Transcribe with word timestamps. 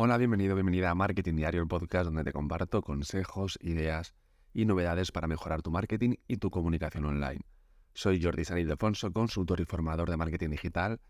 Hola, 0.00 0.16
bienvenido, 0.16 0.54
bienvenida 0.54 0.90
a 0.90 0.94
Marketing 0.94 1.34
Diario, 1.34 1.60
el 1.60 1.66
podcast 1.66 2.04
donde 2.04 2.22
te 2.22 2.32
comparto 2.32 2.82
consejos, 2.82 3.58
ideas 3.60 4.14
y 4.54 4.64
novedades 4.64 5.10
para 5.10 5.26
mejorar 5.26 5.60
tu 5.60 5.72
marketing 5.72 6.14
y 6.28 6.36
tu 6.36 6.52
comunicación 6.52 7.04
online. 7.04 7.40
Soy 7.94 8.22
Jordi 8.22 8.44
San 8.44 8.58
Ildefonso, 8.58 9.12
consultor 9.12 9.60
y 9.60 9.64
formador 9.64 10.08
de 10.08 10.16
marketing 10.16 10.50
digital. 10.50 11.00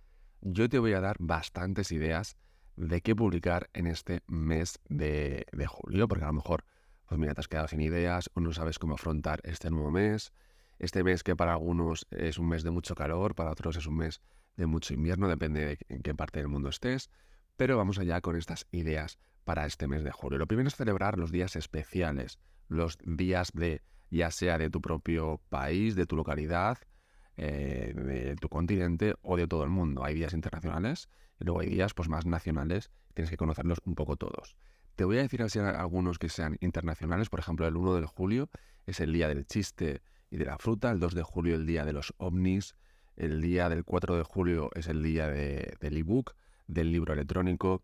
Yo 0.41 0.71
te 0.71 0.79
voy 0.79 0.95
a 0.95 1.03
dar 1.03 1.17
bastantes 1.19 1.93
ideas 1.93 2.39
de 2.77 3.03
qué 3.03 3.15
publicar 3.15 3.69
en 3.75 3.89
este 3.89 4.23
mes 4.27 4.79
de, 4.89 5.45
julio, 5.67 6.09
porque 6.09 6.25
a 6.25 6.29
lo 6.29 6.33
mejor, 6.33 6.65
pues 7.05 7.21
mira, 7.21 7.35
te 7.35 7.43
has 7.43 7.49
quedado 7.49 7.69
sin 7.69 7.83
ideas 7.83 8.31
o 8.33 8.41
no 8.41 8.55
sabes 8.55 8.79
cómo 8.79 8.95
afrontar 8.95 9.41
este 9.45 9.69
nuevo 9.69 9.91
mes. 9.91 10.33
Este 10.79 11.05
mes 11.05 11.23
que 11.23 11.37
para 11.37 11.53
algunos 11.53 12.07
es 12.11 12.39
un 12.39 12.49
mes 12.49 12.63
de 12.63 12.71
mucho 12.71 12.95
calor, 12.95 13.35
para 13.35 13.51
otros 13.51 13.77
es 13.77 13.87
un 13.87 13.99
mes 13.99 14.23
de 14.57 14.65
mucho 14.65 14.95
invierno, 14.95 15.29
depende 15.29 15.67
de 15.67 15.79
en 15.91 16.01
qué 16.01 16.15
parte 16.15 16.39
del 16.39 16.49
mundo 16.49 16.71
estés. 16.71 17.11
Pero 17.59 17.77
vamos 17.77 17.99
allá 17.99 18.21
con 18.21 18.37
estas 18.37 18.69
ideas 18.71 19.19
para 19.43 19.67
este 19.67 19.89
mes 19.89 20.05
de 20.05 20.13
julio. 20.13 20.39
Lo 20.39 20.47
primero 20.47 20.69
es 20.69 20.77
celebrar 20.77 21.19
los 21.19 21.33
días 21.33 21.57
especiales, 21.57 22.39
los 22.69 22.99
días 23.05 23.51
de 23.53 23.83
ya 24.11 24.31
sea 24.31 24.59
de 24.59 24.71
tu 24.71 24.81
propio 24.81 25.41
país, 25.49 25.97
de 25.97 26.07
tu 26.07 26.15
localidad, 26.15 26.79
eh, 27.37 27.95
de 27.97 28.37
tu 28.37 28.49
continente 28.49 29.17
o 29.23 29.37
de 29.37 29.49
todo 29.49 29.65
el 29.65 29.71
mundo. 29.71 30.05
Hay 30.05 30.15
días 30.15 30.35
internacionales 30.35 31.09
y 31.41 31.47
luego 31.47 31.59
hay 31.59 31.69
días 31.69 31.95
pues, 31.95 32.09
más 32.09 32.27
nacionales, 32.27 32.93
tienes 33.13 33.29
que 33.29 33.37
conocerlos 33.37 33.79
un 33.85 33.97
poco 33.97 34.15
todos. 34.15 34.57
Te 34.95 35.03
voy 35.03 35.19
a 35.19 35.23
decir 35.23 35.43
así 35.43 35.59
algunos 35.59 36.21
que 36.21 36.29
sean 36.29 36.59
internacionales, 36.61 37.29
por 37.29 37.41
ejemplo 37.41 37.67
el 37.67 37.77
1 37.77 37.97
de 37.97 38.07
julio 38.07 38.51
es 38.87 39.01
el 39.01 39.13
día 39.13 39.27
del 39.27 39.47
chiste 39.47 40.01
y 40.31 40.37
de 40.37 40.45
la 40.45 40.59
fruta, 40.59 40.93
el 40.93 41.01
2 41.01 41.13
de 41.13 41.23
julio 41.25 41.57
el 41.57 41.67
día 41.67 41.85
de 41.85 41.93
los 41.93 42.15
ovnis, 42.19 42.77
el 43.17 43.41
día 43.41 43.69
del 43.69 43.83
4 43.83 44.17
de 44.17 44.23
julio 44.23 44.71
es 44.77 44.87
el 44.87 45.03
día 45.03 45.27
del 45.27 45.97
ebook, 45.97 46.37
del 46.69 46.93
libro 46.93 47.13
electrónico, 47.13 47.83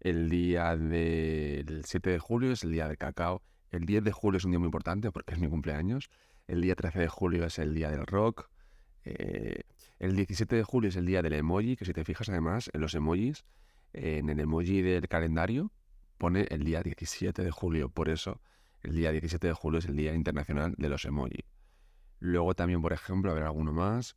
el 0.00 0.28
día 0.28 0.76
del 0.76 1.82
7 1.84 2.10
de 2.10 2.18
julio 2.18 2.52
es 2.52 2.62
el 2.64 2.72
día 2.72 2.86
del 2.86 2.98
cacao, 2.98 3.42
el 3.70 3.86
10 3.86 4.04
de 4.04 4.12
julio 4.12 4.36
es 4.36 4.44
un 4.44 4.50
día 4.50 4.58
muy 4.58 4.66
importante 4.66 5.10
porque 5.10 5.32
es 5.32 5.40
mi 5.40 5.48
cumpleaños, 5.48 6.10
el 6.46 6.60
día 6.60 6.74
13 6.74 7.00
de 7.00 7.08
julio 7.08 7.46
es 7.46 7.58
el 7.58 7.74
día 7.74 7.90
del 7.90 8.06
rock, 8.06 8.50
eh, 9.04 9.62
el 9.98 10.14
17 10.14 10.54
de 10.54 10.62
julio 10.62 10.90
es 10.90 10.96
el 10.96 11.06
día 11.06 11.22
del 11.22 11.32
emoji, 11.32 11.76
que 11.76 11.84
si 11.84 11.94
te 11.94 12.04
fijas 12.04 12.28
además 12.28 12.70
en 12.74 12.82
los 12.82 12.94
emojis, 12.94 13.44
en 13.94 14.28
el 14.28 14.40
emoji 14.40 14.82
del 14.82 15.08
calendario 15.08 15.72
pone 16.18 16.46
el 16.50 16.64
día 16.64 16.82
17 16.82 17.42
de 17.42 17.50
julio, 17.50 17.88
por 17.88 18.08
eso 18.08 18.40
el 18.82 18.94
día 18.94 19.10
17 19.10 19.46
de 19.46 19.52
julio 19.52 19.78
es 19.78 19.86
el 19.86 19.96
Día 19.96 20.14
Internacional 20.14 20.74
de 20.78 20.88
los 20.88 21.04
Emoji. 21.04 21.44
Luego 22.20 22.54
también, 22.54 22.80
por 22.82 22.92
ejemplo, 22.92 23.32
a 23.32 23.44
alguno 23.44 23.72
más, 23.72 24.16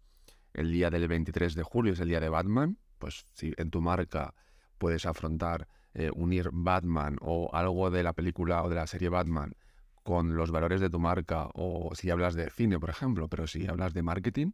el 0.54 0.72
día 0.72 0.90
del 0.90 1.08
23 1.08 1.56
de 1.56 1.64
julio 1.64 1.94
es 1.94 2.00
el 2.00 2.10
día 2.10 2.20
de 2.20 2.30
Batman, 2.30 2.78
pues 3.00 3.26
si 3.34 3.54
en 3.58 3.72
tu 3.72 3.82
marca 3.82 4.36
puedes 4.78 5.06
afrontar 5.06 5.68
eh, 5.94 6.12
unir 6.14 6.50
Batman 6.54 7.18
o 7.22 7.50
algo 7.54 7.90
de 7.90 8.04
la 8.04 8.14
película 8.14 8.64
o 8.64 8.70
de 8.70 8.76
la 8.76 8.88
serie 8.88 9.10
Batman 9.10 9.56
con 10.04 10.36
los 10.36 10.52
valores 10.52 10.82
de 10.82 10.90
tu 10.90 11.00
marca 11.00 11.50
o 11.54 11.94
si 11.96 12.10
hablas 12.10 12.36
de 12.36 12.50
cine, 12.50 12.80
por 12.80 12.90
ejemplo, 12.90 13.28
pero 13.28 13.48
si 13.48 13.68
hablas 13.68 13.94
de 13.94 14.04
marketing, 14.04 14.52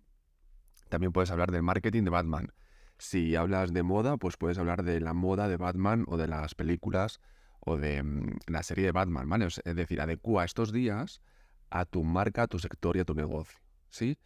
también 0.90 1.12
puedes 1.12 1.32
hablar 1.32 1.52
del 1.52 1.64
marketing 1.64 2.04
de 2.04 2.10
Batman. 2.10 2.54
Si 2.98 3.36
hablas 3.36 3.74
de 3.74 3.84
moda, 3.84 4.18
pues 4.18 4.38
puedes 4.38 4.58
hablar 4.58 4.84
de 4.84 5.02
la 5.02 5.14
moda 5.14 5.48
de 5.48 5.58
Batman 5.58 6.06
o 6.08 6.18
de 6.18 6.28
las 6.28 6.56
películas 6.56 7.20
o 7.60 7.78
de 7.78 8.02
mm, 8.02 8.38
la 8.48 8.64
serie 8.64 8.86
de 8.86 8.92
Batman, 8.92 9.28
¿vale? 9.28 9.48
Es 9.48 9.76
decir, 9.76 10.00
adecua 10.00 10.46
estos 10.46 10.72
días 10.72 11.22
a 11.70 11.86
tu 11.86 12.04
marca, 12.04 12.44
a 12.44 12.48
tu 12.48 12.60
sector 12.60 12.96
y 12.96 13.02
a 13.02 13.06
tu 13.06 13.14
negocio, 13.14 13.60
¿sí? 13.90 14.18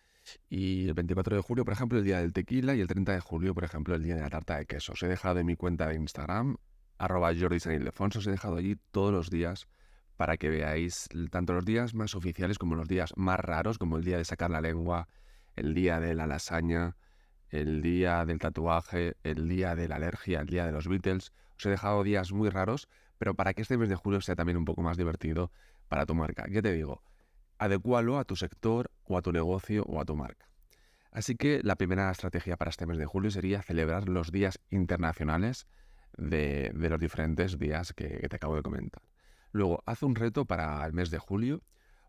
Y 0.50 0.88
el 0.88 0.94
24 0.94 1.36
de 1.36 1.42
julio, 1.42 1.66
por 1.66 1.74
ejemplo, 1.74 1.98
el 1.98 2.04
día 2.04 2.20
del 2.20 2.34
tequila 2.34 2.76
y 2.76 2.82
el 2.82 2.88
30 2.88 3.14
de 3.14 3.20
julio, 3.20 3.54
por 3.54 3.64
ejemplo, 3.64 3.96
el 3.96 4.04
día 4.04 4.16
de 4.16 4.22
la 4.22 4.30
tarta 4.30 4.58
de 4.58 4.66
queso. 4.66 4.94
Os 4.94 5.04
he 5.04 5.08
dejado 5.08 5.40
en 5.40 5.46
mi 5.46 5.56
cuenta 5.56 5.88
de 5.88 5.96
Instagram, 5.96 6.58
arroba 6.98 7.34
Jordi 7.34 7.58
os 7.58 8.28
he 8.28 8.32
dejado 8.32 8.58
allí 8.58 8.76
todos 8.92 9.12
los 9.12 9.30
días 9.30 9.68
para 10.18 10.38
que 10.38 10.50
veáis 10.50 11.08
tanto 11.32 11.54
los 11.54 11.64
días 11.64 11.94
más 11.94 12.14
oficiales 12.14 12.58
como 12.58 12.76
los 12.76 12.88
días 12.88 13.14
más 13.16 13.40
raros, 13.40 13.78
como 13.78 13.98
el 13.98 14.04
día 14.04 14.18
de 14.18 14.26
sacar 14.26 14.52
la 14.52 14.60
lengua, 14.60 15.08
el 15.56 15.74
día 15.74 16.02
de 16.02 16.14
la 16.14 16.28
lasaña, 16.28 16.98
el 17.50 17.82
día 17.82 18.26
del 18.26 18.38
tatuaje, 18.38 19.16
el 19.24 19.48
día 19.48 19.76
de 19.76 19.88
la 19.88 19.96
alergia, 19.96 20.42
el 20.42 20.48
día 20.48 20.66
de 20.66 20.74
los 20.74 20.88
Beatles. 20.88 21.32
Os 21.58 21.66
he 21.66 21.70
dejado 21.70 22.04
días 22.04 22.34
muy 22.34 22.50
raros, 22.50 22.90
pero 23.18 23.34
para 23.34 23.54
que 23.54 23.62
este 23.62 23.78
mes 23.78 23.88
de 23.88 23.96
julio 23.96 24.20
sea 24.20 24.36
también 24.36 24.58
un 24.58 24.66
poco 24.66 24.82
más 24.82 24.98
divertido 24.98 25.52
para 25.88 26.06
tu 26.06 26.16
marca. 26.16 26.46
Ya 26.50 26.62
te 26.62 26.74
digo, 26.74 27.02
adecualo 27.60 28.18
a 28.18 28.24
tu 28.24 28.36
sector 28.36 28.90
o 29.04 29.18
a 29.18 29.22
tu 29.22 29.32
negocio 29.32 29.84
o 29.84 30.02
a 30.02 30.06
tu 30.06 30.16
marca. 30.16 30.50
Así 31.12 31.36
que 31.36 31.62
la 31.64 31.76
primera 31.76 32.10
estrategia 32.12 32.58
para 32.58 32.70
este 32.70 32.86
mes 32.86 32.98
de 32.98 33.06
julio 33.06 33.32
sería 33.32 33.62
celebrar 33.62 34.08
los 34.08 34.32
días 34.32 34.60
internacionales 34.70 35.68
de, 36.18 36.72
los 36.74 37.00
diferentes 37.00 37.58
días 37.58 37.94
que, 37.94 38.28
te 38.30 38.36
acabo 38.36 38.56
de 38.56 38.62
comentar. 38.62 39.02
Luego, 39.52 39.84
haz 39.86 40.04
un 40.04 40.16
reto 40.16 40.46
para 40.46 40.86
el 40.86 40.94
mes 40.94 41.10
de 41.10 41.18
julio, 41.18 41.62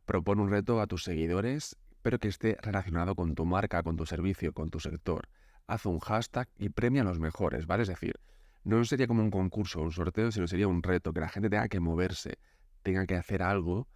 propone 0.05 0.43
un 0.43 0.50
reto 0.50 0.81
a 0.81 0.87
tus 0.87 1.05
seguidores, 1.05 1.77
pero 2.03 2.19
que 2.19 2.28
esté 2.28 2.59
relacionado 2.62 3.15
con 3.15 3.34
tu 3.34 3.44
marca, 3.47 3.83
con 3.83 3.97
tu 3.97 4.06
servicio, 4.06 4.53
con 4.53 4.71
tu 4.71 4.81
sector. 4.81 5.28
Haz 5.66 5.87
un 5.87 5.99
hashtag 5.99 6.49
y 6.59 6.69
premia 6.69 7.03
a 7.03 7.05
los 7.05 7.19
mejores, 7.19 7.66
¿vale? 7.66 7.83
Es 7.84 7.89
decir, 7.89 8.21
no 8.65 8.84
sería 8.84 9.06
como 9.06 9.22
un 9.22 9.31
concurso 9.31 9.81
o 9.81 9.84
un 9.84 9.93
sorteo, 9.93 10.31
sino 10.31 10.47
sería 10.47 10.69
un 10.69 10.83
reto, 10.83 11.12
que 11.12 11.21
la 11.21 11.28
gente 11.28 11.49
tenga 11.49 11.69
que 11.69 11.81
moverse, 11.81 12.39
tenga 12.83 13.06
que 13.06 13.16
hacer 13.16 13.43
algo 13.43 13.89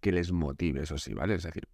que 0.00 0.12
les 0.12 0.32
motive, 0.32 0.82
eso 0.82 0.98
sí, 0.98 1.14
¿vale? 1.14 1.34
Es 1.34 1.42
decir, 1.42 1.68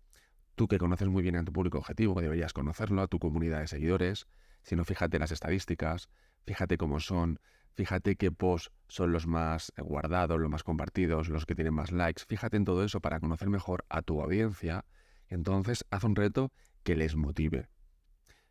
tú 0.54 0.69
que 0.69 0.78
conoces 0.78 1.09
muy 1.09 1.22
bien 1.22 1.37
a 1.37 1.44
tu 1.44 1.53
público 1.53 1.78
objetivo, 1.78 2.20
deberías 2.20 2.53
conocerlo, 2.53 3.03
a 3.03 3.09
tu 3.09 3.19
comunidad 3.19 3.60
de 3.60 3.69
seguidores, 3.69 4.26
si 4.62 4.75
no, 4.75 4.84
fíjate 4.84 5.19
las 5.19 5.31
estadísticas, 5.31 6.09
fíjate 6.44 6.76
cómo 6.76 6.98
son, 6.98 7.38
fíjate 7.75 8.16
qué 8.16 8.32
posts 8.32 8.72
son 8.88 9.12
los 9.12 9.26
más 9.26 9.72
guardados, 9.76 10.41
los 10.41 10.50
más 10.50 10.64
compartidos, 10.64 11.28
los 11.28 11.47
que 11.47 11.54
tienen 11.54 11.75
más 11.75 11.92
likes, 11.92 12.25
fíjate 12.26 12.56
en 12.56 12.64
todo 12.64 12.82
eso 12.84 13.00
para 13.00 13.20
conocer 13.20 13.48
mejor 13.48 13.84
a 13.88 14.03
tu 14.03 14.20
audiencia, 14.20 14.84
entonces 15.28 15.84
haz 15.91 16.04
un 16.04 16.16
reto 16.16 16.53
que 16.82 16.97
les 16.97 17.16
motive. 17.16 17.69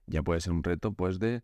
Ya 0.08 0.22
puede 0.22 0.40
ser 0.40 0.54
un 0.54 0.64
reto 0.64 0.94
pues 0.94 1.20
de 1.20 1.42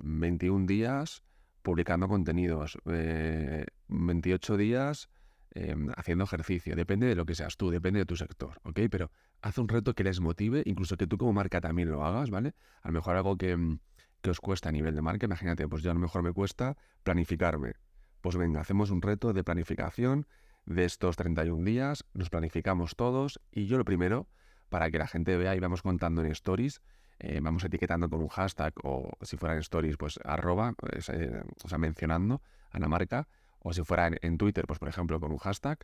21 0.00 0.64
eh, 0.64 0.66
días 0.66 1.22
publicando 1.62 2.08
contenidos, 2.08 2.78
28 2.84 4.54
eh, 4.54 4.56
días 4.56 5.10
Em, 5.52 5.88
haciendo 5.96 6.24
ejercicio, 6.24 6.76
depende 6.76 7.06
de 7.06 7.14
lo 7.14 7.24
que 7.24 7.34
seas 7.34 7.56
tú, 7.56 7.70
depende 7.70 8.00
de 8.00 8.06
tu 8.06 8.16
sector, 8.16 8.60
¿ok? 8.64 8.80
Pero 8.90 9.10
haz 9.40 9.56
un 9.56 9.66
reto 9.66 9.94
que 9.94 10.04
les 10.04 10.20
motive, 10.20 10.62
incluso 10.66 10.96
que 10.98 11.06
tú 11.06 11.16
como 11.16 11.32
marca 11.32 11.60
también 11.60 11.90
lo 11.90 12.04
hagas, 12.04 12.28
¿vale? 12.28 12.54
A 12.82 12.88
lo 12.88 12.94
mejor 12.94 13.16
algo 13.16 13.38
que, 13.38 13.56
mm, 13.56 13.80
que 14.20 14.30
os 14.30 14.40
cuesta 14.40 14.68
a 14.68 14.72
nivel 14.72 14.94
de 14.94 15.00
marca, 15.00 15.24
imagínate, 15.24 15.66
pues 15.66 15.82
ya 15.82 15.90
a 15.90 15.94
lo 15.94 16.00
mejor 16.00 16.22
me 16.22 16.32
cuesta 16.32 16.76
planificarme. 17.02 17.74
Pues 18.20 18.36
venga, 18.36 18.60
hacemos 18.60 18.90
un 18.90 19.00
reto 19.00 19.32
de 19.32 19.42
planificación 19.42 20.26
de 20.66 20.84
estos 20.84 21.16
31 21.16 21.64
días, 21.64 22.04
nos 22.12 22.28
planificamos 22.28 22.94
todos 22.94 23.40
y 23.50 23.66
yo 23.66 23.78
lo 23.78 23.84
primero, 23.86 24.28
para 24.68 24.90
que 24.90 24.98
la 24.98 25.06
gente 25.06 25.36
vea 25.38 25.56
y 25.56 25.60
vamos 25.60 25.80
contando 25.80 26.22
en 26.22 26.30
stories, 26.32 26.82
eh, 27.20 27.40
vamos 27.42 27.64
etiquetando 27.64 28.10
con 28.10 28.20
un 28.20 28.28
hashtag 28.28 28.74
o 28.84 29.10
si 29.22 29.38
fueran 29.38 29.58
stories, 29.58 29.96
pues 29.96 30.20
arroba, 30.24 30.74
eh, 30.92 31.42
o 31.64 31.68
sea, 31.68 31.78
mencionando 31.78 32.42
a 32.70 32.78
la 32.78 32.88
marca, 32.88 33.28
o 33.60 33.72
si 33.72 33.82
fuera 33.82 34.10
en, 34.20 34.38
Twitter, 34.38 34.66
pues 34.66 34.78
por 34.78 34.88
ejemplo 34.88 35.20
con 35.20 35.32
un 35.32 35.38
hashtag, 35.38 35.78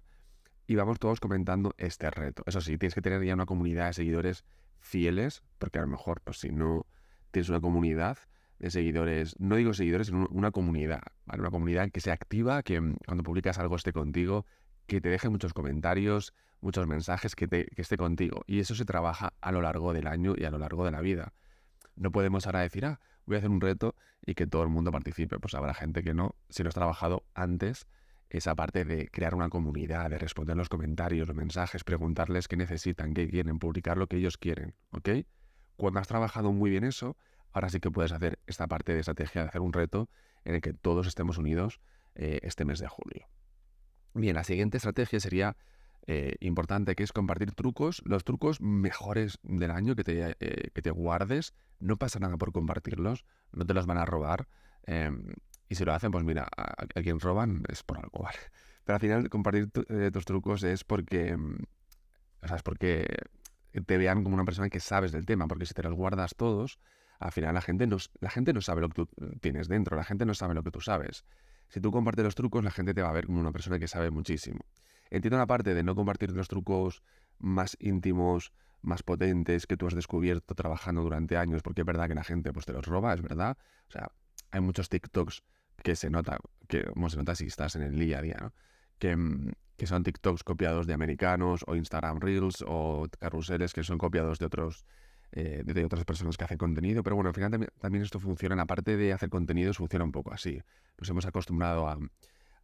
y 0.66 0.76
vamos 0.76 0.98
todos 0.98 1.20
comentando 1.20 1.74
este 1.76 2.10
reto. 2.10 2.42
Eso 2.46 2.60
sí, 2.60 2.78
tienes 2.78 2.94
que 2.94 3.02
tener 3.02 3.22
ya 3.22 3.34
una 3.34 3.46
comunidad 3.46 3.88
de 3.88 3.92
seguidores 3.92 4.44
fieles, 4.78 5.42
porque 5.58 5.78
a 5.78 5.82
lo 5.82 5.88
mejor, 5.88 6.20
pues 6.22 6.38
si 6.38 6.50
no 6.50 6.86
tienes 7.30 7.48
una 7.48 7.60
comunidad 7.60 8.18
de 8.58 8.70
seguidores, 8.70 9.38
no 9.38 9.56
digo 9.56 9.74
seguidores, 9.74 10.06
sino 10.06 10.26
una 10.30 10.50
comunidad. 10.50 11.02
Una 11.26 11.50
comunidad 11.50 11.90
que 11.90 12.00
sea 12.00 12.14
activa, 12.14 12.62
que 12.62 12.80
mm, 12.80 12.96
cuando 13.04 13.22
publicas 13.24 13.58
algo 13.58 13.76
esté 13.76 13.92
contigo, 13.92 14.46
que 14.86 15.00
te 15.00 15.08
deje 15.08 15.28
muchos 15.28 15.52
comentarios, 15.52 16.32
muchos 16.60 16.86
mensajes, 16.86 17.34
que, 17.34 17.46
te, 17.46 17.66
que 17.66 17.82
esté 17.82 17.96
contigo. 17.96 18.42
Y 18.46 18.60
eso 18.60 18.74
se 18.74 18.84
trabaja 18.84 19.34
a 19.40 19.52
lo 19.52 19.60
largo 19.60 19.92
del 19.92 20.06
año 20.06 20.34
y 20.36 20.44
a 20.44 20.50
lo 20.50 20.58
largo 20.58 20.84
de 20.84 20.92
la 20.92 21.00
vida. 21.00 21.34
No 21.96 22.10
podemos 22.10 22.46
ahora 22.46 22.60
decir, 22.60 22.86
ah, 22.86 23.00
voy 23.26 23.36
a 23.36 23.38
hacer 23.38 23.50
un 23.50 23.60
reto 23.60 23.94
y 24.24 24.34
que 24.34 24.46
todo 24.46 24.62
el 24.62 24.68
mundo 24.68 24.90
participe. 24.92 25.38
Pues 25.38 25.54
habrá 25.54 25.74
gente 25.74 26.02
que 26.02 26.14
no, 26.14 26.34
si 26.48 26.62
no 26.62 26.68
has 26.68 26.74
trabajado 26.74 27.24
antes 27.34 27.86
esa 28.30 28.54
parte 28.54 28.84
de 28.84 29.08
crear 29.08 29.34
una 29.34 29.48
comunidad, 29.48 30.10
de 30.10 30.18
responder 30.18 30.56
los 30.56 30.68
comentarios, 30.68 31.28
los 31.28 31.36
mensajes, 31.36 31.84
preguntarles 31.84 32.48
qué 32.48 32.56
necesitan, 32.56 33.14
qué 33.14 33.28
quieren, 33.28 33.58
publicar 33.58 33.96
lo 33.96 34.06
que 34.06 34.16
ellos 34.16 34.38
quieren, 34.38 34.74
¿ok? 34.90 35.10
Cuando 35.76 36.00
has 36.00 36.08
trabajado 36.08 36.52
muy 36.52 36.70
bien 36.70 36.84
eso, 36.84 37.16
ahora 37.52 37.68
sí 37.68 37.80
que 37.80 37.90
puedes 37.90 38.12
hacer 38.12 38.38
esta 38.46 38.66
parte 38.66 38.92
de 38.92 39.00
estrategia 39.00 39.42
de 39.42 39.48
hacer 39.48 39.60
un 39.60 39.72
reto 39.72 40.08
en 40.44 40.56
el 40.56 40.60
que 40.60 40.72
todos 40.72 41.06
estemos 41.06 41.38
unidos 41.38 41.80
eh, 42.14 42.40
este 42.42 42.64
mes 42.64 42.80
de 42.80 42.88
julio. 42.88 43.28
Bien, 44.14 44.34
la 44.34 44.44
siguiente 44.44 44.76
estrategia 44.76 45.20
sería 45.20 45.56
eh, 46.06 46.36
importante, 46.40 46.94
que 46.94 47.02
es 47.02 47.12
compartir 47.12 47.52
trucos, 47.52 48.02
los 48.04 48.24
trucos 48.24 48.60
mejores 48.60 49.38
del 49.42 49.70
año 49.70 49.96
que 49.96 50.04
te, 50.04 50.36
eh, 50.38 50.70
que 50.74 50.82
te 50.82 50.90
guardes. 50.90 51.54
No 51.80 51.96
pasa 51.96 52.18
nada 52.18 52.36
por 52.36 52.52
compartirlos, 52.52 53.24
no 53.52 53.64
te 53.64 53.72
los 53.72 53.86
van 53.86 53.96
a 53.96 54.04
robar. 54.04 54.46
Em, 54.82 55.34
y 55.68 55.76
si 55.76 55.84
lo 55.84 55.94
hacen, 55.94 56.10
pues 56.10 56.24
mira, 56.24 56.46
a, 56.56 56.86
quien 57.02 57.20
roban 57.20 57.62
es 57.68 57.82
por 57.82 57.98
algo, 57.98 58.18
¿vale? 58.22 58.38
Pero 58.84 58.94
al 58.96 59.00
final 59.00 59.30
compartir 59.30 59.70
eh, 59.88 60.10
tus 60.12 60.26
trucos 60.26 60.62
es 60.62 60.84
porque, 60.84 61.28
em, 61.28 61.56
o 62.42 62.48
sea, 62.48 62.56
es 62.56 62.62
porque 62.62 63.06
te 63.86 63.96
vean 63.96 64.24
como 64.24 64.34
una 64.34 64.44
persona 64.44 64.68
que 64.68 64.80
sabes 64.80 65.10
del 65.10 65.24
tema, 65.24 65.48
porque 65.48 65.64
si 65.64 65.72
te 65.72 65.82
los 65.82 65.94
guardas 65.94 66.34
todos, 66.36 66.78
al 67.18 67.32
final 67.32 67.54
la 67.54 67.62
gente, 67.62 67.86
no, 67.86 67.96
la 68.20 68.28
gente 68.28 68.52
no 68.52 68.60
sabe 68.60 68.82
lo 68.82 68.90
que 68.90 68.94
tú 68.94 69.08
tienes 69.40 69.68
dentro, 69.68 69.96
la 69.96 70.04
gente 70.04 70.26
no 70.26 70.34
sabe 70.34 70.54
lo 70.54 70.62
que 70.62 70.70
tú 70.70 70.80
sabes. 70.82 71.24
Si 71.68 71.80
tú 71.80 71.90
compartes 71.90 72.24
los 72.24 72.34
trucos, 72.34 72.62
la 72.62 72.70
gente 72.70 72.92
te 72.92 73.00
va 73.00 73.08
a 73.08 73.12
ver 73.12 73.26
como 73.26 73.40
una 73.40 73.52
persona 73.52 73.78
que 73.78 73.88
sabe 73.88 74.10
muchísimo. 74.10 74.60
Entiendo 75.10 75.38
la 75.38 75.46
parte 75.46 75.74
de 75.74 75.82
no 75.82 75.94
compartir 75.94 76.30
los 76.30 76.48
trucos 76.48 77.02
más 77.38 77.76
íntimos, 77.80 78.52
más 78.82 79.02
potentes 79.02 79.66
que 79.66 79.76
tú 79.76 79.86
has 79.86 79.94
descubierto 79.94 80.54
trabajando 80.54 81.02
durante 81.02 81.36
años, 81.36 81.62
porque 81.62 81.82
es 81.82 81.86
verdad 81.86 82.08
que 82.08 82.14
la 82.14 82.24
gente 82.24 82.52
pues, 82.52 82.66
te 82.66 82.72
los 82.72 82.84
roba, 82.86 83.14
es 83.14 83.22
verdad. 83.22 83.56
O 83.88 83.90
sea, 83.90 84.10
hay 84.50 84.60
muchos 84.60 84.88
TikToks 84.88 85.42
que 85.82 85.96
se 85.96 86.10
nota, 86.10 86.38
que 86.68 86.84
como 86.84 87.10
se 87.10 87.16
nota 87.16 87.34
si 87.34 87.46
estás 87.46 87.76
en 87.76 87.82
el 87.82 87.98
día 87.98 88.18
a 88.18 88.22
día, 88.22 88.36
¿no? 88.40 88.52
Que, 88.98 89.16
mm, 89.16 89.52
que 89.76 89.86
son 89.86 90.04
TikToks 90.04 90.44
copiados 90.44 90.86
de 90.86 90.94
americanos 90.94 91.64
o 91.66 91.74
Instagram 91.74 92.20
Reels 92.20 92.64
o 92.66 93.06
carruseles 93.18 93.72
que 93.72 93.82
son 93.82 93.98
copiados 93.98 94.38
de 94.38 94.46
otros 94.46 94.86
eh, 95.36 95.64
de 95.64 95.84
otras 95.84 96.04
personas 96.04 96.36
que 96.36 96.44
hacen 96.44 96.58
contenido. 96.58 97.02
Pero 97.02 97.16
bueno, 97.16 97.28
al 97.28 97.34
final 97.34 97.68
también, 97.80 98.04
esto 98.04 98.20
funciona, 98.20 98.54
en 98.54 98.58
la 98.58 98.66
parte 98.66 98.96
de 98.96 99.12
hacer 99.12 99.30
contenidos 99.30 99.78
funciona 99.78 100.04
un 100.04 100.12
poco 100.12 100.32
así. 100.32 100.62
Nos 100.96 101.10
hemos 101.10 101.26
acostumbrado 101.26 101.88
a, 101.88 101.98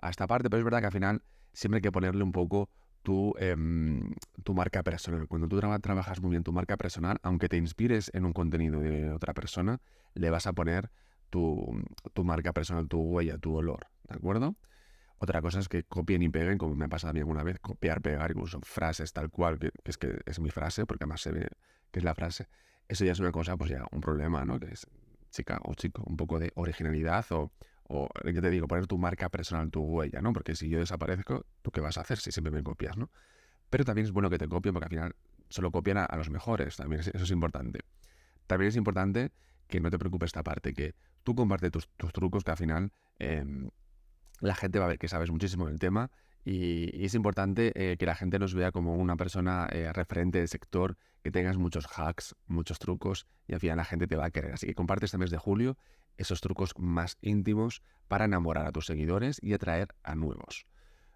a 0.00 0.10
esta 0.10 0.26
parte, 0.26 0.50
pero 0.50 0.58
es 0.58 0.64
verdad 0.64 0.80
que 0.80 0.86
al 0.86 0.92
final 0.92 1.22
siempre 1.52 1.78
hay 1.78 1.82
que 1.82 1.92
ponerle 1.92 2.22
un 2.22 2.32
poco 2.32 2.70
tu, 3.02 3.34
em, 3.38 4.14
tu 4.44 4.54
marca 4.54 4.82
personal. 4.82 5.26
Cuando 5.28 5.48
tú 5.48 5.58
trabajas 5.58 6.20
muy 6.20 6.30
bien 6.30 6.42
tu 6.42 6.52
marca 6.52 6.76
personal, 6.76 7.18
aunque 7.22 7.48
te 7.48 7.56
inspires 7.56 8.10
en 8.14 8.24
un 8.24 8.32
contenido 8.32 8.80
de 8.80 9.10
otra 9.12 9.34
persona, 9.34 9.80
le 10.14 10.30
vas 10.30 10.46
a 10.46 10.52
poner 10.52 10.90
tu, 11.30 11.82
tu 12.12 12.24
marca 12.24 12.52
personal, 12.52 12.88
tu 12.88 13.00
huella, 13.00 13.38
tu 13.38 13.54
olor. 13.54 13.86
¿De 14.08 14.16
acuerdo? 14.16 14.56
Otra 15.18 15.42
cosa 15.42 15.60
es 15.60 15.68
que 15.68 15.84
copien 15.84 16.22
y 16.22 16.28
peguen, 16.30 16.56
como 16.56 16.74
me 16.74 16.86
ha 16.86 16.88
pasado 16.88 17.10
a 17.10 17.12
mí 17.12 17.20
alguna 17.20 17.42
vez, 17.42 17.58
copiar, 17.60 18.00
pegar, 18.00 18.30
incluso 18.30 18.58
frases 18.62 19.12
tal 19.12 19.30
cual, 19.30 19.58
que, 19.58 19.70
es 19.84 19.98
que 19.98 20.18
es 20.24 20.40
mi 20.40 20.50
frase, 20.50 20.86
porque 20.86 21.04
además 21.04 21.20
se 21.20 21.30
ve 21.30 21.48
que 21.90 21.98
es 21.98 22.04
la 22.04 22.14
frase. 22.14 22.48
Eso 22.88 23.04
ya 23.04 23.12
es 23.12 23.20
una 23.20 23.30
cosa, 23.30 23.56
pues 23.56 23.70
ya 23.70 23.84
un 23.92 24.00
problema, 24.00 24.44
¿no? 24.44 24.58
Que 24.58 24.72
es 24.72 24.86
chica 25.30 25.60
o 25.64 25.74
chico, 25.74 26.02
un 26.06 26.16
poco 26.16 26.38
de 26.38 26.52
originalidad 26.54 27.24
o, 27.32 27.52
o 27.92 28.08
yo 28.24 28.40
te 28.40 28.50
digo, 28.50 28.68
poner 28.68 28.86
tu 28.86 28.98
marca 28.98 29.28
personal, 29.28 29.68
tu 29.70 29.82
huella, 29.82 30.22
¿no? 30.22 30.32
Porque 30.32 30.54
si 30.54 30.68
yo 30.68 30.78
desaparezco, 30.78 31.44
¿tú 31.60 31.72
qué 31.72 31.80
vas 31.80 31.98
a 31.98 32.02
hacer 32.02 32.18
si 32.18 32.30
siempre 32.30 32.52
me 32.52 32.62
copias, 32.62 32.96
¿no? 32.96 33.10
Pero 33.68 33.84
también 33.84 34.04
es 34.04 34.12
bueno 34.12 34.30
que 34.30 34.38
te 34.38 34.46
copien 34.46 34.72
porque 34.72 34.84
al 34.84 34.90
final 34.90 35.16
solo 35.48 35.72
copian 35.72 35.98
a, 35.98 36.16
los 36.16 36.30
mejores, 36.30 36.76
también 36.76 37.00
eso 37.00 37.10
es 37.12 37.30
importante. 37.32 37.80
También 38.46 38.68
es 38.68 38.76
importante 38.76 39.32
que 39.66 39.80
no 39.80 39.90
te 39.90 39.98
preocupes 39.98 40.28
esta 40.28 40.44
parte, 40.44 40.72
que 40.72 40.94
tú 41.24 41.34
compartes 41.34 41.72
tus, 41.72 42.12
trucos, 42.12 42.44
que 42.44 42.52
al 42.52 42.56
final 42.56 42.92
em, 43.18 43.70
la 44.40 44.54
gente 44.54 44.78
va 44.78 44.84
a 44.84 44.88
ver 44.88 44.98
que 44.98 45.08
sabes 45.08 45.32
muchísimo 45.32 45.66
del 45.66 45.80
tema 45.80 46.12
y, 46.44 47.04
es 47.04 47.14
importante 47.14 47.72
eh, 47.74 47.96
que 47.96 48.06
la 48.06 48.14
gente 48.14 48.38
nos 48.38 48.54
vea 48.54 48.70
como 48.70 48.94
una 48.94 49.16
persona 49.16 49.68
eh, 49.72 49.92
referente 49.92 50.38
del 50.38 50.48
sector, 50.48 50.96
que 51.22 51.30
tengas 51.30 51.56
muchos 51.56 51.86
hacks, 51.86 52.34
muchos 52.46 52.78
trucos 52.78 53.26
y 53.46 53.54
al 53.54 53.60
final 53.60 53.76
la 53.76 53.84
gente 53.84 54.06
te 54.06 54.16
va 54.16 54.26
a 54.26 54.30
querer. 54.30 54.52
Así 54.52 54.66
que 54.66 54.74
comparte 54.74 55.04
este 55.04 55.18
mes 55.18 55.30
de 55.30 55.38
julio 55.38 55.76
esos 56.20 56.40
trucos 56.40 56.74
más 56.78 57.16
íntimos 57.22 57.82
para 58.08 58.26
enamorar 58.26 58.66
a 58.66 58.72
tus 58.72 58.86
seguidores 58.86 59.42
y 59.42 59.54
atraer 59.54 59.94
a 60.02 60.14
nuevos. 60.14 60.66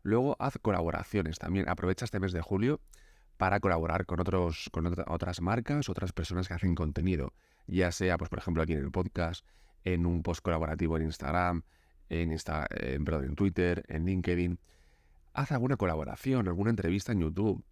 Luego 0.03 0.37
haz 0.39 0.59
colaboraciones 0.61 1.39
también. 1.39 1.69
Aprovecha 1.69 2.05
este 2.05 2.21
mes 2.21 2.33
de 2.33 2.41
julio 2.41 2.81
para 3.37 3.61
colaborar 3.61 4.06
con, 4.06 4.21
otros, 4.21 4.71
con 4.73 4.87
otras 4.87 5.41
marcas, 5.41 5.89
otras 5.89 6.12
personas 6.12 6.49
que 6.49 6.55
hacen 6.55 6.75
contenido. 6.75 7.35
Ya 7.67 7.93
sea, 7.93 8.17
pues, 8.19 8.31
por 8.31 8.39
ejemplo, 8.39 8.62
aquí 8.62 8.73
en 8.73 8.81
el 8.81 8.91
podcast, 8.91 9.47
en 9.85 10.07
un 10.07 10.23
post 10.23 10.43
colaborativo 10.43 10.97
en 10.97 11.05
Instagram, 11.05 11.62
en, 12.09 12.33
Insta, 12.33 12.67
en 12.71 13.35
Twitter, 13.35 13.85
en 13.89 14.05
LinkedIn. 14.07 14.59
Haz 15.33 15.53
alguna 15.53 15.77
colaboración, 15.77 16.49
alguna 16.49 16.71
entrevista 16.71 17.12
en 17.12 17.21
YouTube. 17.21 17.65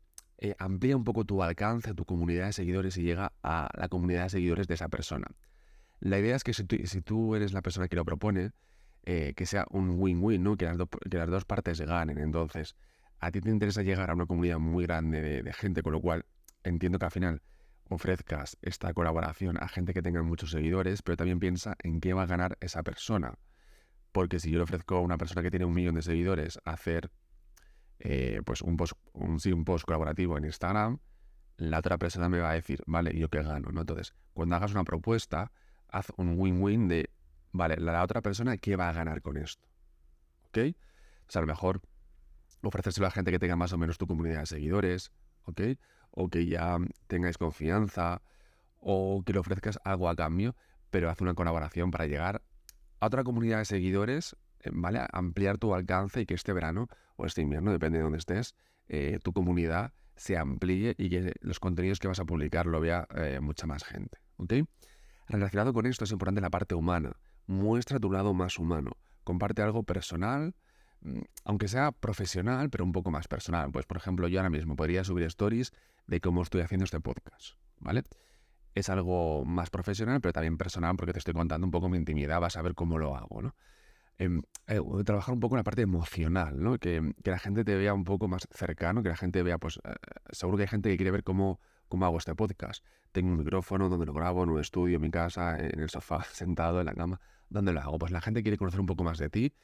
Eh, 0.44 0.56
amplía 0.58 0.96
un 0.96 1.04
poco 1.04 1.24
tu 1.24 1.40
alcance, 1.40 1.94
tu 1.94 2.04
comunidad 2.04 2.46
de 2.46 2.52
seguidores 2.52 2.96
y 2.96 3.02
llega 3.02 3.32
a 3.44 3.68
la 3.78 3.88
comunidad 3.88 4.24
de 4.24 4.30
seguidores 4.30 4.66
de 4.66 4.74
esa 4.74 4.88
persona. 4.88 5.28
La 6.00 6.18
idea 6.18 6.34
es 6.34 6.42
que 6.42 6.52
si 6.52 6.64
tú, 7.00 7.36
eres 7.36 7.52
la 7.52 7.62
persona 7.62 7.86
que 7.86 7.94
lo 7.94 8.04
propone, 8.04 8.50
eh, 9.04 9.34
que 9.36 9.46
sea 9.46 9.66
un 9.70 10.00
win-win, 10.00 10.42
¿no? 10.42 10.56
que, 10.56 10.64
las 10.66 11.30
dos 11.30 11.44
partes 11.44 11.80
ganen. 11.80 12.18
Entonces, 12.18 12.74
a 13.20 13.30
ti 13.30 13.40
te 13.40 13.50
interesa 13.50 13.82
llegar 13.82 14.10
a 14.10 14.14
una 14.14 14.26
comunidad 14.26 14.58
muy 14.58 14.84
grande 14.84 15.44
de, 15.44 15.52
gente, 15.52 15.80
con 15.80 15.92
lo 15.92 16.00
cual 16.00 16.24
entiendo 16.64 16.98
que 16.98 17.04
al 17.04 17.12
final 17.12 17.40
ofrezcas 17.88 18.58
esta 18.62 18.92
colaboración 18.94 19.62
a 19.62 19.68
gente 19.68 19.94
que 19.94 20.02
tenga 20.02 20.24
muchos 20.24 20.50
seguidores, 20.50 21.02
pero 21.02 21.16
también 21.16 21.38
piensa 21.38 21.76
en 21.84 22.00
qué 22.00 22.14
va 22.14 22.24
a 22.24 22.26
ganar 22.26 22.58
esa 22.60 22.82
persona. 22.82 23.38
Porque 24.10 24.40
si 24.40 24.50
yo 24.50 24.56
le 24.56 24.64
ofrezco 24.64 24.96
a 24.96 25.02
una 25.02 25.18
persona 25.18 25.40
que 25.42 25.52
tiene 25.52 25.66
un 25.66 25.72
millón 25.72 25.94
de 25.94 26.02
seguidores 26.02 26.58
hacer 26.64 27.12
eh, 28.04 28.42
pues 28.44 28.62
un 28.62 28.76
post, 28.76 28.94
un, 29.12 29.38
un 29.44 29.64
post 29.64 29.84
colaborativo 29.84 30.36
en 30.36 30.44
Instagram, 30.44 30.98
la 31.56 31.78
otra 31.78 31.98
persona 31.98 32.28
me 32.28 32.40
va 32.40 32.50
a 32.50 32.54
decir, 32.54 32.82
vale, 32.86 33.16
¿yo 33.16 33.28
qué 33.28 33.42
gano? 33.42 33.70
¿no? 33.70 33.82
Entonces, 33.82 34.12
cuando 34.32 34.56
hagas 34.56 34.72
una 34.72 34.82
propuesta, 34.82 35.52
haz 35.88 36.08
un 36.16 36.34
win-win 36.36 36.88
de, 36.88 37.10
vale, 37.52 37.76
la 37.76 38.02
otra 38.02 38.20
persona, 38.20 38.56
¿qué 38.56 38.74
va 38.74 38.88
a 38.88 38.92
ganar 38.92 39.22
con 39.22 39.36
esto? 39.36 39.68
¿Ok? 40.48 40.58
O 41.28 41.30
sea, 41.30 41.38
a 41.38 41.42
lo 41.42 41.46
mejor 41.46 41.80
ofrecérselo 42.62 43.06
a 43.06 43.12
gente 43.12 43.30
que 43.30 43.38
tenga 43.38 43.54
más 43.54 43.72
o 43.72 43.78
menos 43.78 43.98
tu 43.98 44.08
comunidad 44.08 44.40
de 44.40 44.46
seguidores, 44.46 45.12
¿ok? 45.44 45.60
O 46.10 46.28
que 46.28 46.46
ya 46.46 46.78
tengáis 47.06 47.38
confianza, 47.38 48.20
o 48.80 49.22
que 49.24 49.32
le 49.32 49.38
ofrezcas 49.38 49.78
algo 49.84 50.08
a 50.08 50.16
cambio, 50.16 50.56
pero 50.90 51.08
haz 51.08 51.20
una 51.20 51.34
colaboración 51.34 51.92
para 51.92 52.06
llegar 52.06 52.42
a 52.98 53.06
otra 53.06 53.22
comunidad 53.22 53.58
de 53.58 53.64
seguidores, 53.64 54.36
eh, 54.60 54.70
¿vale? 54.72 55.06
Ampliar 55.12 55.58
tu 55.58 55.72
alcance 55.72 56.22
y 56.22 56.26
que 56.26 56.34
este 56.34 56.52
verano 56.52 56.88
o 57.22 57.26
este 57.26 57.40
invierno, 57.40 57.70
depende 57.70 57.98
de 57.98 58.04
dónde 58.04 58.18
estés, 58.18 58.54
eh, 58.88 59.18
tu 59.22 59.32
comunidad 59.32 59.92
se 60.16 60.36
amplíe 60.36 60.94
y 60.98 61.08
que 61.08 61.32
los 61.40 61.60
contenidos 61.60 61.98
que 61.98 62.08
vas 62.08 62.20
a 62.20 62.24
publicar 62.24 62.66
lo 62.66 62.80
vea 62.80 63.06
eh, 63.16 63.40
mucha 63.40 63.66
más 63.66 63.84
gente, 63.84 64.18
¿ok? 64.36 64.54
Relacionado 65.28 65.72
con 65.72 65.86
esto 65.86 66.04
es 66.04 66.10
importante 66.10 66.40
la 66.40 66.50
parte 66.50 66.74
humana. 66.74 67.16
Muestra 67.46 67.98
tu 67.98 68.10
lado 68.10 68.34
más 68.34 68.58
humano. 68.58 68.98
Comparte 69.24 69.62
algo 69.62 69.84
personal, 69.84 70.54
mm, 71.00 71.20
aunque 71.44 71.68
sea 71.68 71.92
profesional, 71.92 72.68
pero 72.70 72.84
un 72.84 72.92
poco 72.92 73.10
más 73.10 73.28
personal. 73.28 73.70
Pues, 73.72 73.86
por 73.86 73.96
ejemplo, 73.96 74.28
yo 74.28 74.40
ahora 74.40 74.50
mismo 74.50 74.76
podría 74.76 75.04
subir 75.04 75.24
stories 75.24 75.72
de 76.06 76.20
cómo 76.20 76.42
estoy 76.42 76.60
haciendo 76.60 76.84
este 76.84 77.00
podcast, 77.00 77.54
¿vale? 77.78 78.02
es 78.74 78.88
algo 78.88 79.44
más 79.44 79.70
profesional, 79.70 80.20
pero 80.20 80.32
también 80.32 80.56
personal, 80.56 80.96
porque 80.96 81.12
te 81.12 81.18
estoy 81.18 81.34
contando 81.34 81.66
un 81.66 81.70
poco 81.70 81.88
mi 81.88 81.98
intimidad, 81.98 82.40
vas 82.40 82.56
a 82.56 82.62
ver 82.62 82.74
cómo 82.74 82.98
lo 82.98 83.16
hago, 83.16 83.42
¿no? 83.42 83.54
Em, 84.22 84.40
eh, 84.68 84.80
trabajar 85.04 85.34
un 85.34 85.40
poco 85.40 85.56
en 85.56 85.58
la 85.58 85.64
parte 85.64 85.82
emocional. 85.82 86.78
Que, 86.80 87.12
la 87.24 87.38
gente 87.40 87.64
te 87.64 87.74
vea 87.74 87.92
un 87.92 88.04
poco 88.04 88.28
más 88.28 88.46
cercano, 88.52 89.02
que 89.02 89.08
la 89.08 89.16
gente 89.16 89.42
vea, 89.42 89.58
pues, 89.58 89.80
eh, 89.82 89.94
seguro 90.30 90.56
que 90.56 90.62
hay 90.62 90.68
gente 90.68 90.90
que 90.90 90.96
quiere 90.96 91.10
ver 91.10 91.24
cómo, 91.24 91.60
cómo 91.88 92.06
hago 92.06 92.18
este 92.18 92.32
podcast. 92.36 92.84
Tengo 93.10 93.32
un 93.32 93.38
micrófono 93.38 93.88
donde 93.88 94.06
lo 94.06 94.12
grabo, 94.12 94.44
en 94.44 94.50
un 94.50 94.60
estudio, 94.60 94.96
en 94.96 95.02
mi 95.02 95.10
casa, 95.10 95.58
en 95.58 95.80
el 95.80 95.90
sofá, 95.90 96.22
sentado, 96.32 96.78
en 96.78 96.86
la 96.86 96.94
cama, 96.94 97.20
¿dónde 97.48 97.72
lo 97.72 97.80
hago? 97.80 97.98
Pues 97.98 98.12
la 98.12 98.20
gente 98.20 98.42
quiere 98.42 98.56
conocer 98.56 98.78
un 98.78 98.86
poco 98.86 99.02
más 99.02 99.18
de 99.18 99.28
ti. 99.28 99.54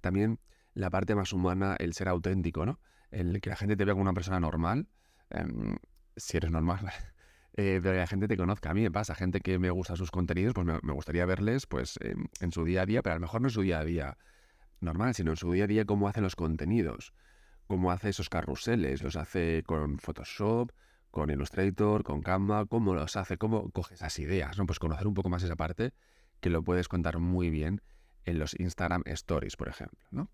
También 0.00 0.40
la 0.72 0.88
parte 0.88 1.14
más 1.14 1.34
humana, 1.34 1.76
el 1.78 1.92
ser 1.92 2.08
auténtico, 2.08 2.64
¿no? 2.64 2.80
El 3.10 3.38
que 3.42 3.50
la 3.50 3.56
gente 3.56 3.76
te 3.76 3.84
vea 3.84 3.92
como 3.92 4.02
una 4.02 4.14
persona 4.14 4.40
normal, 4.40 4.88
em, 5.28 5.76
si 6.16 6.38
eres 6.38 6.50
normal, 6.50 6.80
eh, 7.56 7.80
que 7.82 7.92
la 7.92 8.06
gente 8.06 8.28
te 8.28 8.36
conozca. 8.36 8.70
A 8.70 8.74
mí 8.74 8.82
me 8.82 8.90
pasa, 8.90 9.14
gente 9.14 9.40
que 9.40 9.58
me 9.58 9.70
gusta 9.70 9.96
sus 9.96 10.10
contenidos, 10.10 10.54
pues 10.54 10.66
me, 10.66 10.92
gustaría 10.92 11.26
verles 11.26 11.66
pues 11.66 11.98
en, 12.02 12.52
su 12.52 12.64
día 12.64 12.82
a 12.82 12.86
día, 12.86 13.02
pero 13.02 13.14
a 13.14 13.16
lo 13.16 13.22
mejor 13.22 13.40
no 13.40 13.48
en 13.48 13.52
su 13.52 13.62
día 13.62 13.80
a 13.80 13.84
día 13.84 14.18
normal, 14.80 15.14
sino 15.14 15.32
en 15.32 15.36
su 15.36 15.52
día 15.52 15.64
a 15.64 15.66
día 15.66 15.84
cómo 15.84 16.08
hacen 16.08 16.22
los 16.22 16.36
contenidos, 16.36 17.12
cómo 17.66 17.90
hace 17.90 18.10
esos 18.10 18.28
carruseles, 18.28 19.02
los 19.02 19.16
hace 19.16 19.62
con 19.66 19.98
Photoshop, 19.98 20.70
con 21.10 21.30
Illustrator, 21.30 22.04
con 22.04 22.22
Canva, 22.22 22.66
cómo 22.66 22.94
los 22.94 23.16
hace, 23.16 23.36
cómo 23.36 23.70
coge 23.70 23.94
esas 23.94 24.18
ideas, 24.18 24.56
¿no? 24.56 24.66
Pues 24.66 24.78
conocer 24.78 25.06
un 25.06 25.14
poco 25.14 25.28
más 25.28 25.42
esa 25.42 25.56
parte 25.56 25.92
que 26.40 26.50
lo 26.50 26.62
puedes 26.62 26.88
contar 26.88 27.18
muy 27.18 27.50
bien 27.50 27.82
en 28.24 28.38
los 28.38 28.58
Instagram 28.58 29.02
Stories, 29.06 29.56
por 29.56 29.68
ejemplo, 29.68 29.98
¿no? 30.10 30.30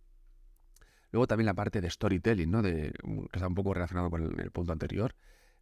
Luego 1.13 1.27
también 1.27 1.47
la 1.47 1.55
parte 1.55 1.81
de 1.81 1.89
storytelling, 1.89 2.51
¿no? 2.51 2.63
De, 2.63 2.93
que 2.93 3.29
está 3.33 3.49
un 3.49 3.55
poco 3.55 3.73
relacionado 3.73 4.11
con 4.11 4.39
el 4.39 4.51
punto 4.51 4.73
anterior, 4.73 5.15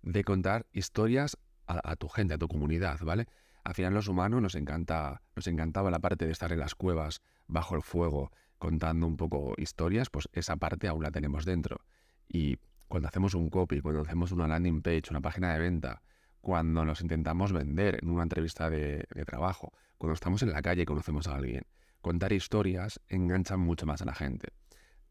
de 0.03 0.25
contar 0.25 0.67
historias 0.73 1.39
a, 1.67 1.97
tu 1.97 2.09
gente, 2.09 2.35
a 2.35 2.39
tu 2.39 2.49
comunidad, 2.49 2.99
¿vale? 3.01 3.27
Al 3.65 3.75
final 3.75 3.95
los 3.95 4.09
humanos 4.09 4.43
nos 4.43 4.55
encanta, 4.55 5.23
nos 5.35 5.47
encantaba 5.47 5.91
la 5.91 5.99
parte 5.99 6.27
de 6.27 6.33
estar 6.33 6.53
en 6.53 6.59
las 6.59 6.75
cuevas, 6.75 7.23
bajo 7.47 7.75
el 7.75 7.83
fuego, 7.83 8.31
contando 8.59 9.07
un 9.07 9.17
poco 9.17 9.55
historias, 9.57 10.11
pues 10.11 10.29
esa 10.33 10.57
parte 10.57 10.89
aún 10.89 11.03
la 11.03 11.11
tenemos 11.11 11.45
dentro. 11.45 11.81
Y 12.29 12.59
cuando 12.89 13.09
hacemos 13.09 13.35
un 13.35 13.49
copy, 13.49 13.81
cuando 13.81 14.03
hacemos 14.03 14.33
una 14.33 14.47
landing 14.47 14.83
page, 14.83 15.05
una 15.11 15.21
página 15.21 15.53
de 15.53 15.59
venta, 15.59 16.03
cuando 16.41 16.85
nos 16.85 17.01
intentamos 17.01 17.53
vender 17.53 17.99
en 18.03 18.11
una 18.11 18.23
entrevista 18.23 18.69
de, 18.69 19.07
trabajo, 19.27 19.73
cuando 19.97 20.15
estamos 20.15 20.43
en 20.43 20.53
la 20.53 20.61
calle 20.61 20.83
y 20.83 20.85
conocemos 20.85 21.27
a 21.27 21.37
alguien, 21.37 21.63
contar 22.03 22.33
historias 22.35 23.01
engancha 23.09 23.57
mucho 23.57 23.87
más 23.87 24.03
a 24.03 24.05
la 24.05 24.15
gente. 24.15 24.49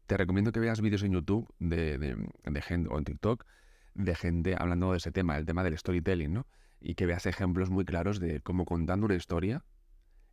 Te 0.06 0.16
recomiendo 0.16 0.52
que 0.52 0.60
veas 0.60 0.80
vídeos 0.80 1.02
en 1.02 1.12
YouTube 1.12 1.52
de, 1.58 1.98
de 1.98 2.62
gente 2.62 2.88
o 2.88 2.98
en 2.98 3.04
TikTok 3.04 3.44
de 3.94 4.14
gente 4.14 4.56
hablando 4.58 4.92
de 4.92 4.98
ese 4.98 5.12
tema, 5.12 5.36
el 5.36 5.46
tema 5.46 5.62
del 5.62 5.78
storytelling, 5.78 6.32
¿no? 6.32 6.46
Y 6.80 6.94
que 6.94 7.06
veas 7.06 7.26
ejemplos 7.26 7.70
muy 7.70 7.84
claros 7.84 8.20
de 8.20 8.40
cómo 8.40 8.64
contando 8.64 9.06
una 9.06 9.14
historia 9.14 9.64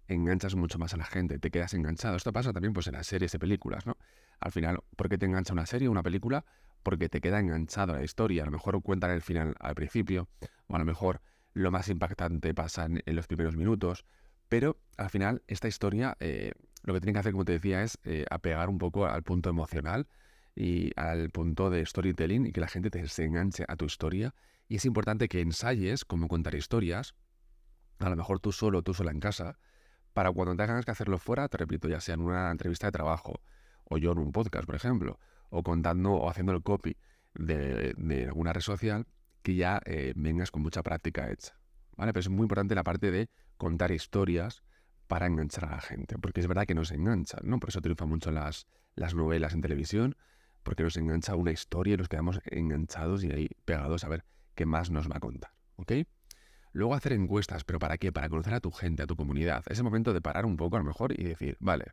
enganchas 0.08 0.56
mucho 0.56 0.78
más 0.78 0.94
a 0.94 0.98
la 0.98 1.06
gente, 1.06 1.40
te 1.40 1.52
quedas 1.52 1.74
enganchado. 1.74 2.16
Esto 2.16 2.34
pasa 2.34 2.52
también 2.54 2.74
pues 2.74 2.88
en 2.88 2.94
las 2.94 3.08
series 3.08 3.32
de 3.32 3.40
películas, 3.40 3.86
¿no? 3.86 3.98
Al 4.40 4.52
final, 4.52 4.80
¿por 4.96 5.10
qué 5.10 5.18
te 5.18 5.26
engancha 5.26 5.54
una 5.54 5.66
serie 5.66 5.88
o 5.88 5.92
una 5.92 6.04
película? 6.04 6.46
Porque 6.84 7.10
te 7.10 7.22
queda 7.22 7.40
enganchado 7.40 7.94
la 7.94 8.04
historia. 8.04 8.44
A 8.44 8.46
lo 8.46 8.52
mejor 8.52 8.82
cuentan 8.82 9.12
el 9.12 9.22
final 9.22 9.56
al 9.60 9.76
principio, 9.76 10.28
o 10.68 10.76
a 10.76 10.80
lo 10.80 10.86
mejor 10.86 11.22
lo 11.54 11.72
más 11.72 11.90
impactante 11.90 12.54
pasa 12.54 12.86
en, 12.86 13.16
los 13.16 13.28
primeros 13.28 13.56
minutos, 13.56 14.06
pero 14.50 14.78
al 14.98 15.10
final 15.10 15.44
esta 15.48 15.68
historia 15.68 16.18
eh, 16.20 16.54
lo 16.84 16.94
que 16.94 17.02
tienen 17.02 17.14
que 17.14 17.20
hacer, 17.20 17.32
como 17.34 17.46
te 17.46 17.54
decía, 17.54 17.84
es 17.84 18.00
eh, 18.04 18.26
apegar 18.30 18.70
un 18.70 18.78
poco 18.78 19.06
al 19.06 19.24
punto 19.24 19.50
emocional 19.50 20.08
y 20.56 20.92
al 21.00 21.30
punto 21.30 21.70
de 21.70 21.86
storytelling 21.86 22.46
y 22.46 22.52
que 22.52 22.62
la 22.62 22.68
gente 22.68 22.90
te 22.90 23.08
se 23.08 23.26
enganche 23.26 23.66
a 23.68 23.76
tu 23.76 23.86
historia. 23.86 24.34
Y 24.68 24.76
es 24.76 24.86
importante 24.86 25.28
que 25.28 25.42
ensayes 25.42 26.06
cómo 26.06 26.28
contar 26.28 26.56
historias, 26.56 27.16
a 28.00 28.10
lo 28.10 28.16
mejor 28.16 28.40
tú 28.40 28.52
solo, 28.52 28.82
tú 28.82 28.94
sola 28.94 29.12
en 29.12 29.20
casa, 29.20 29.58
para 30.14 30.32
cuando 30.32 30.56
tengas 30.56 30.86
que 30.86 30.92
hacerlo 30.92 31.18
fuera, 31.18 31.48
te 31.48 31.58
repito, 31.58 31.88
ya 31.88 32.02
sea 32.02 32.16
en 32.16 32.22
una 32.22 32.52
entrevista 32.52 32.88
de 32.88 32.92
trabajo, 32.92 33.42
o 33.86 33.98
yo 33.98 34.12
en 34.12 34.20
un 34.20 34.32
podcast, 34.32 34.66
por 34.66 34.76
ejemplo, 34.76 35.20
o 35.50 35.64
contando 35.64 36.12
o 36.14 36.30
haciendo 36.30 36.52
el 36.54 36.62
copy 36.62 36.98
de, 37.34 38.26
alguna 38.28 38.54
red 38.54 38.62
social, 38.62 39.08
que 39.42 39.56
ya 39.56 39.82
eh, 39.86 40.14
vengas 40.16 40.52
con 40.52 40.62
mucha 40.62 40.84
práctica 40.84 41.32
hecha. 41.32 41.58
¿Vale? 41.98 42.14
Pero 42.14 42.22
es 42.22 42.30
muy 42.30 42.44
importante 42.44 42.74
la 42.74 42.84
parte 42.84 43.12
de 43.12 43.30
contar 43.58 43.92
historias 43.92 44.64
para 45.08 45.28
enganchar 45.28 45.66
a 45.66 45.72
la 45.72 45.82
gente, 45.82 46.18
porque 46.18 46.40
es 46.40 46.48
verdad 46.48 46.66
que 46.66 46.74
nos 46.74 46.92
engancha, 46.92 47.38
¿no? 47.44 47.60
Por 47.60 47.70
eso 47.70 47.82
triunfan 47.82 48.08
mucho 48.08 48.32
las, 48.32 48.66
las 48.96 49.14
novelas 49.14 49.54
en 49.54 49.62
televisión, 49.62 50.16
porque 50.64 50.84
nos 50.84 50.98
engancha 50.98 51.36
una 51.36 51.52
historia 51.52 51.96
y 51.96 51.98
nos 51.98 52.10
quedamos 52.10 52.40
enganchados 52.46 53.24
y 53.24 53.32
ahí 53.32 53.50
pegados 53.66 54.04
a 54.04 54.10
ver 54.10 54.24
qué 54.56 54.66
más 54.66 54.92
nos 54.92 55.10
va 55.10 55.18
a 55.18 55.20
contar, 55.20 55.52
¿ok? 55.76 55.94
Luego 56.74 56.96
hacer 56.96 57.14
encuestas, 57.14 57.64
pero 57.64 57.80
¿para 57.80 57.98
qué? 57.98 58.12
Para 58.12 58.30
conocer 58.30 58.54
a 58.54 58.60
tu 58.62 58.72
gente, 58.72 59.04
a 59.04 59.08
tu 59.08 59.16
comunidad. 59.16 59.64
Es 59.68 59.78
el 59.80 59.84
momento 59.84 60.14
de 60.14 60.22
parar 60.22 60.46
un 60.46 60.56
poco 60.56 60.78
a 60.78 60.80
lo 60.80 60.86
mejor 60.86 61.20
y 61.20 61.24
decir, 61.24 61.58
vale, 61.60 61.86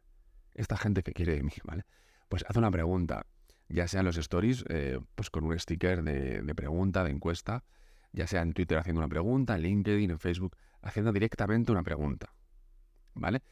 esta 0.54 0.76
gente 0.76 1.02
que 1.02 1.12
quiere 1.12 1.34
de 1.34 1.42
mí, 1.42 1.52
¿vale? 1.64 1.84
Pues 2.28 2.44
haz 2.48 2.56
una 2.56 2.70
pregunta, 2.70 3.26
ya 3.68 3.88
sea 3.88 4.00
en 4.00 4.06
los 4.06 4.16
stories, 4.16 4.64
eh, 4.68 5.00
pues 5.14 5.30
con 5.30 5.44
un 5.44 5.58
sticker 5.58 6.02
de, 6.02 6.42
de, 6.42 6.54
pregunta, 6.54 7.02
de 7.02 7.10
encuesta, 7.10 7.64
ya 8.12 8.26
sea 8.26 8.42
en 8.42 8.52
Twitter 8.52 8.78
haciendo 8.78 9.00
una 9.00 9.08
pregunta, 9.08 9.56
en 9.56 9.62
LinkedIn, 9.62 10.10
en 10.10 10.18
Facebook, 10.18 10.56
haciendo 10.80 11.12
directamente 11.12 11.72
una 11.72 11.82
pregunta, 11.82 12.32
¿vale? 13.14 13.42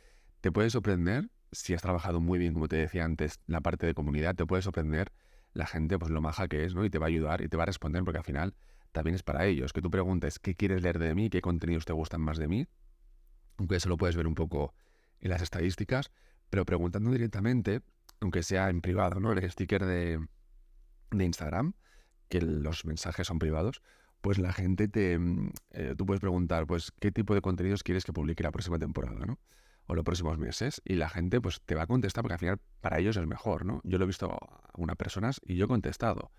Te 0.41 0.53
puede 0.53 0.71
sorprender, 0.71 1.29
si 1.53 1.75
has 1.75 1.83
trabajado 1.83 2.21
muy 2.21 2.39
bien, 2.39 2.55
como 2.55 2.69
te 2.69 2.77
decía 2.77 3.05
antes, 3.05 3.41
la 3.47 3.61
parte 3.61 3.87
de 3.87 3.95
comunidad, 3.95 4.35
te 4.35 4.47
puede 4.47 4.63
sorprender 4.63 5.13
la 5.53 5.67
gente, 5.67 5.99
pues 5.99 6.11
lo 6.11 6.21
maja 6.21 6.49
que 6.49 6.65
es, 6.65 6.75
¿no? 6.75 6.85
Y 6.85 6.91
te 6.91 6.99
va 6.99 7.07
a 7.07 7.09
ayudar 7.09 7.41
y 7.41 7.49
te 7.49 7.57
va 7.57 7.63
a 7.65 7.67
responder, 7.67 8.05
porque 8.05 8.19
al 8.19 8.25
final 8.25 8.55
también 8.93 9.15
es 9.15 9.23
para 9.23 9.47
ellos, 9.47 9.73
que 9.73 9.83
tú 9.83 9.91
preguntes 9.91 10.39
qué 10.39 10.55
quieres 10.55 10.83
leer 10.83 10.99
de 10.99 11.15
mí, 11.15 11.31
qué 11.31 11.41
contenidos 11.41 11.85
te 11.85 11.93
gustan 11.93 12.21
más 12.21 12.39
de 12.39 12.49
mí, 12.49 12.67
aunque 13.59 13.77
eso 13.77 13.89
lo 13.89 13.97
puedes 13.97 14.17
ver 14.17 14.27
un 14.27 14.35
poco 14.35 14.75
en 15.21 15.31
las 15.31 15.43
estadísticas, 15.43 16.11
pero 16.51 16.65
preguntando 16.65 17.11
directamente, 17.11 17.83
aunque 18.21 18.43
sea 18.43 18.71
en 18.71 18.81
privado, 18.81 19.21
¿no? 19.21 19.33
El 19.33 19.51
sticker 19.51 19.85
de, 19.85 20.27
Instagram, 21.13 21.75
que 22.29 22.41
los 22.41 22.85
mensajes 22.85 23.27
son 23.27 23.39
privados, 23.39 23.83
pues 24.21 24.39
la 24.39 24.53
gente 24.53 24.89
te... 24.89 25.19
Mm, 25.19 25.51
eh, 25.71 25.95
tú 25.97 26.07
puedes 26.07 26.21
preguntar, 26.21 26.67
pues, 26.67 26.93
¿qué 27.01 27.11
tipo 27.11 27.35
de 27.35 27.41
contenidos 27.41 27.83
quieres 27.83 28.05
que 28.05 28.13
publique 28.13 28.43
la 28.43 28.51
próxima 28.51 28.79
temporada, 28.79 29.25
¿no? 29.25 29.39
O 29.87 29.95
los 29.95 30.05
próximos 30.05 30.39
meses. 30.39 30.83
Y 30.85 30.95
la 30.95 31.09
gente, 31.09 31.41
pues, 31.41 31.61
te 31.65 31.75
va 31.75 31.83
a 31.83 31.87
contestar 31.87 32.23
porque 32.23 32.35
al 32.35 32.41
final 32.41 32.61
para 32.81 32.99
ellos 32.99 33.17
es 33.17 33.27
mejor, 33.27 33.65
¿no? 33.65 33.81
Yo 33.85 33.99
lo 33.99 34.05
he 34.05 34.07
visto 34.07 34.33
a 34.33 34.73
unas 34.77 34.97
personas 34.97 35.41
y 35.45 35.57
yo 35.57 35.67
he 35.67 35.69
contestado. 35.69 36.31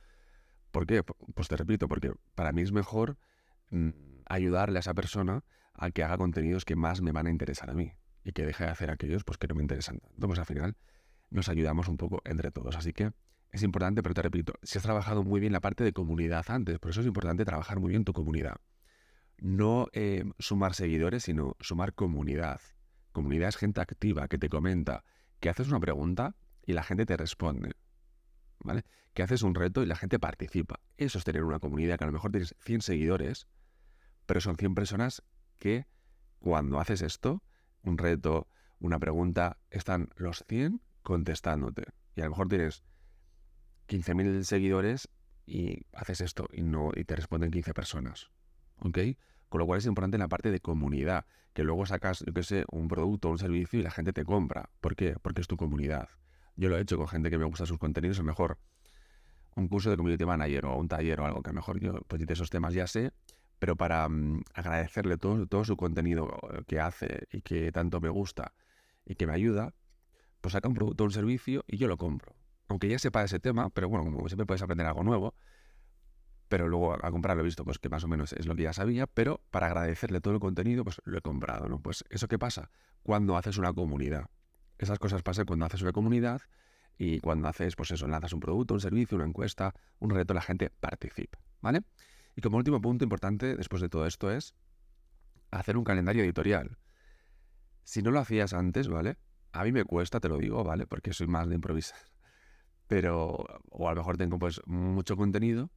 ¿Por 0.71 0.85
qué? 0.85 1.03
Pues 1.03 1.47
te 1.47 1.55
repito, 1.55 1.87
porque 1.87 2.13
para 2.35 2.51
mí 2.51 2.61
es 2.61 2.71
mejor 2.71 3.17
mm, 3.71 3.89
ayudarle 4.25 4.79
a 4.79 4.81
esa 4.81 4.93
persona 4.93 5.43
a 5.73 5.91
que 5.91 6.03
haga 6.03 6.17
contenidos 6.17 6.65
que 6.65 6.75
más 6.75 7.01
me 7.01 7.11
van 7.11 7.27
a 7.27 7.29
interesar 7.29 7.69
a 7.69 7.73
mí 7.73 7.93
y 8.23 8.33
que 8.33 8.45
deje 8.45 8.65
de 8.65 8.71
hacer 8.71 8.91
aquellos 8.91 9.23
pues, 9.23 9.37
que 9.37 9.47
no 9.47 9.55
me 9.55 9.61
interesan 9.61 9.99
tanto. 9.99 10.27
Pues 10.27 10.39
al 10.39 10.45
final 10.45 10.75
nos 11.29 11.49
ayudamos 11.49 11.87
un 11.87 11.97
poco 11.97 12.21
entre 12.25 12.51
todos. 12.51 12.75
Así 12.75 12.93
que 12.93 13.11
es 13.51 13.63
importante, 13.63 14.03
pero 14.03 14.13
te 14.13 14.21
repito, 14.21 14.53
si 14.63 14.77
has 14.77 14.83
trabajado 14.83 15.23
muy 15.23 15.39
bien 15.39 15.53
la 15.53 15.61
parte 15.61 15.83
de 15.83 15.93
comunidad 15.93 16.45
antes, 16.49 16.79
por 16.79 16.91
eso 16.91 17.01
es 17.01 17.07
importante 17.07 17.45
trabajar 17.45 17.79
muy 17.79 17.91
bien 17.91 18.03
tu 18.03 18.13
comunidad. 18.13 18.57
No 19.37 19.87
eh, 19.93 20.25
sumar 20.39 20.73
seguidores, 20.73 21.23
sino 21.23 21.55
sumar 21.59 21.93
comunidad. 21.93 22.59
Comunidad 23.17 23.49
es 23.49 23.57
gente 23.57 23.81
activa 23.81 24.27
que 24.27 24.37
te 24.37 24.47
comenta, 24.47 25.03
que 25.39 25.49
haces 25.49 25.69
una 25.69 25.79
pregunta 25.79 26.35
y 26.67 26.73
la 26.73 26.83
gente 26.83 27.03
te 27.03 27.17
responde. 27.17 27.71
¿vale? 28.59 28.85
Que 29.15 29.23
haces 29.23 29.41
un 29.41 29.55
reto 29.55 29.81
y 29.81 29.87
la 29.87 29.95
gente 29.95 30.19
participa. 30.19 30.81
Eso 30.97 31.17
es 31.17 31.23
tener 31.23 31.43
una 31.43 31.57
comunidad 31.57 31.97
que 31.97 32.03
a 32.03 32.07
lo 32.07 32.13
mejor 32.13 32.29
tienes 32.29 32.53
100 32.59 32.81
seguidores, 32.81 33.47
pero 34.27 34.39
son 34.39 34.55
100 34.55 34.75
personas 34.75 35.23
que 35.57 35.87
cuando 36.37 36.79
haces 36.79 37.01
esto, 37.01 37.41
un 37.81 37.97
reto, 37.97 38.47
una 38.79 38.99
pregunta, 38.99 39.57
están 39.71 40.09
los 40.15 40.45
100 40.47 40.79
contestándote. 41.01 41.85
Y 42.15 42.21
a 42.21 42.25
lo 42.25 42.29
mejor 42.29 42.49
tienes 42.49 42.83
15.000 43.87 44.43
seguidores 44.43 45.09
y 45.47 45.87
haces 45.91 46.21
esto 46.21 46.49
y 46.53 46.61
no 46.61 46.91
y 46.95 47.03
te 47.03 47.15
responden 47.15 47.49
15 47.49 47.73
personas. 47.73 48.29
¿Ok? 48.77 48.99
Con 49.49 49.59
lo 49.59 49.65
cual 49.65 49.79
es 49.79 49.85
importante 49.85 50.17
la 50.17 50.27
parte 50.27 50.51
de 50.51 50.59
comunidad, 50.59 51.25
que 51.53 51.63
luego 51.63 51.85
sacas, 51.85 52.23
yo 52.25 52.33
qué 52.33 52.43
sé, 52.43 52.65
un 52.71 52.87
producto, 52.87 53.29
un 53.29 53.37
servicio 53.37 53.79
y 53.79 53.83
la 53.83 53.91
gente 53.91 54.13
te 54.13 54.25
compra. 54.25 54.69
¿Por 54.81 54.95
qué? 54.95 55.15
Porque 55.21 55.41
es 55.41 55.47
tu 55.47 55.57
comunidad. 55.57 56.09
Yo 56.55 56.69
lo 56.69 56.77
he 56.77 56.81
hecho 56.81 56.97
con 56.97 57.07
gente 57.07 57.29
que 57.29 57.37
me 57.37 57.45
gusta 57.45 57.65
sus 57.65 57.77
contenidos, 57.77 58.17
lo 58.17 58.23
mejor 58.23 58.57
un 59.57 59.67
curso 59.67 59.89
de 59.89 59.97
community 59.97 60.25
manager 60.25 60.65
o 60.65 60.77
un 60.77 60.87
taller 60.87 61.19
o 61.19 61.25
algo 61.25 61.41
que 61.41 61.49
a 61.49 61.53
lo 61.53 61.57
mejor 61.57 61.79
yo 61.79 61.93
pues 62.07 62.25
de 62.25 62.33
esos 62.33 62.49
temas 62.49 62.73
ya 62.73 62.87
sé, 62.87 63.11
pero 63.59 63.75
para 63.75 64.07
mm, 64.07 64.43
agradecerle 64.53 65.17
todo, 65.17 65.47
todo 65.47 65.65
su 65.65 65.75
contenido 65.75 66.29
que 66.67 66.79
hace 66.79 67.27
y 67.31 67.41
que 67.41 67.71
tanto 67.71 67.99
me 67.99 68.09
gusta 68.09 68.53
y 69.05 69.15
que 69.15 69.25
me 69.25 69.33
ayuda, 69.33 69.73
pues 70.41 70.53
saca 70.53 70.67
un 70.67 70.75
producto 70.75 71.03
o 71.03 71.07
un 71.07 71.11
servicio 71.11 71.63
y 71.67 71.77
yo 71.77 71.87
lo 71.87 71.97
compro. 71.97 72.35
Aunque 72.67 72.87
ya 72.87 72.99
sepa 72.99 73.23
ese 73.23 73.39
tema, 73.39 73.69
pero 73.69 73.89
bueno, 73.89 74.05
como 74.05 74.27
siempre 74.27 74.45
puedes 74.45 74.61
aprender 74.61 74.85
algo 74.85 75.03
nuevo, 75.03 75.33
pero 76.47 76.67
luego 76.67 76.93
a 76.93 77.11
comprarlo 77.11 77.41
he 77.41 77.45
visto 77.45 77.65
pues 77.65 77.79
que 77.79 77.89
más 77.89 78.03
o 78.03 78.07
menos 78.07 78.33
es 78.33 78.45
lo 78.45 78.55
que 78.55 78.63
ya 78.63 78.73
sabía, 78.73 79.07
pero 79.07 79.41
para 79.51 79.67
agradecerle 79.67 80.21
todo 80.21 80.33
el 80.33 80.39
contenido, 80.39 80.83
pues 80.83 81.01
lo 81.05 81.17
he 81.17 81.21
comprado, 81.21 81.67
¿no? 81.67 81.79
Pues 81.79 82.03
eso 82.09 82.27
qué 82.27 82.39
pasa 82.39 82.69
cuando 83.03 83.37
haces 83.37 83.57
una 83.57 83.73
comunidad. 83.73 84.29
Esas 84.77 84.99
cosas 84.99 85.23
pasan 85.23 85.45
cuando 85.45 85.65
haces 85.65 85.81
una 85.81 85.91
comunidad 85.91 86.41
y 86.97 87.19
cuando 87.19 87.47
haces, 87.47 87.75
pues 87.75 87.91
eso, 87.91 88.07
lanzas 88.07 88.33
un 88.33 88.39
producto, 88.39 88.73
un 88.73 88.79
servicio, 88.79 89.17
una 89.17 89.25
encuesta, 89.25 89.73
un 89.99 90.09
reto, 90.09 90.33
la 90.33 90.41
gente 90.41 90.69
participa, 90.69 91.39
¿vale? 91.61 91.81
Y 92.35 92.41
como 92.41 92.57
último 92.57 92.79
punto 92.81 93.03
importante 93.03 93.55
después 93.55 93.81
de 93.81 93.89
todo 93.89 94.05
esto 94.05 94.31
es 94.31 94.55
hacer 95.51 95.77
un 95.77 95.83
calendario 95.83 96.23
editorial. 96.23 96.77
Si 97.83 98.01
no 98.01 98.11
lo 98.11 98.19
hacías 98.19 98.53
antes, 98.53 98.87
¿vale? 98.87 99.17
A 99.53 99.63
mí 99.63 99.71
me 99.71 99.85
cuesta, 99.85 100.19
te 100.19 100.29
lo 100.29 100.37
digo, 100.37 100.63
¿vale? 100.63 100.85
Porque 100.85 101.13
soy 101.13 101.27
más 101.27 101.47
de 101.49 101.55
improvisar. 101.55 101.99
Pero, 102.87 103.45
o 103.69 103.89
a 103.89 103.93
lo 103.93 104.01
mejor 104.01 104.17
tengo 104.17 104.39
pues 104.39 104.61
mucho 104.65 105.17
contenido, 105.17 105.71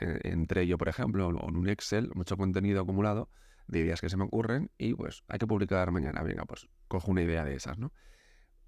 eh, 0.00 0.20
entre 0.24 0.66
yo, 0.66 0.78
por 0.78 0.88
ejemplo, 0.88 1.28
en 1.28 1.56
un 1.56 1.68
Excel, 1.68 2.10
mucho 2.14 2.36
contenido 2.36 2.82
acumulado, 2.82 3.30
de 3.68 3.80
ideas 3.80 4.00
que 4.00 4.08
se 4.08 4.16
me 4.16 4.24
ocurren 4.24 4.70
y 4.78 4.94
pues 4.94 5.22
hay 5.28 5.38
que 5.38 5.46
publicar 5.46 5.90
mañana. 5.90 6.22
Venga, 6.22 6.44
pues 6.46 6.68
cojo 6.88 7.10
una 7.10 7.22
idea 7.22 7.44
de 7.44 7.54
esas, 7.54 7.78
¿no? 7.78 7.92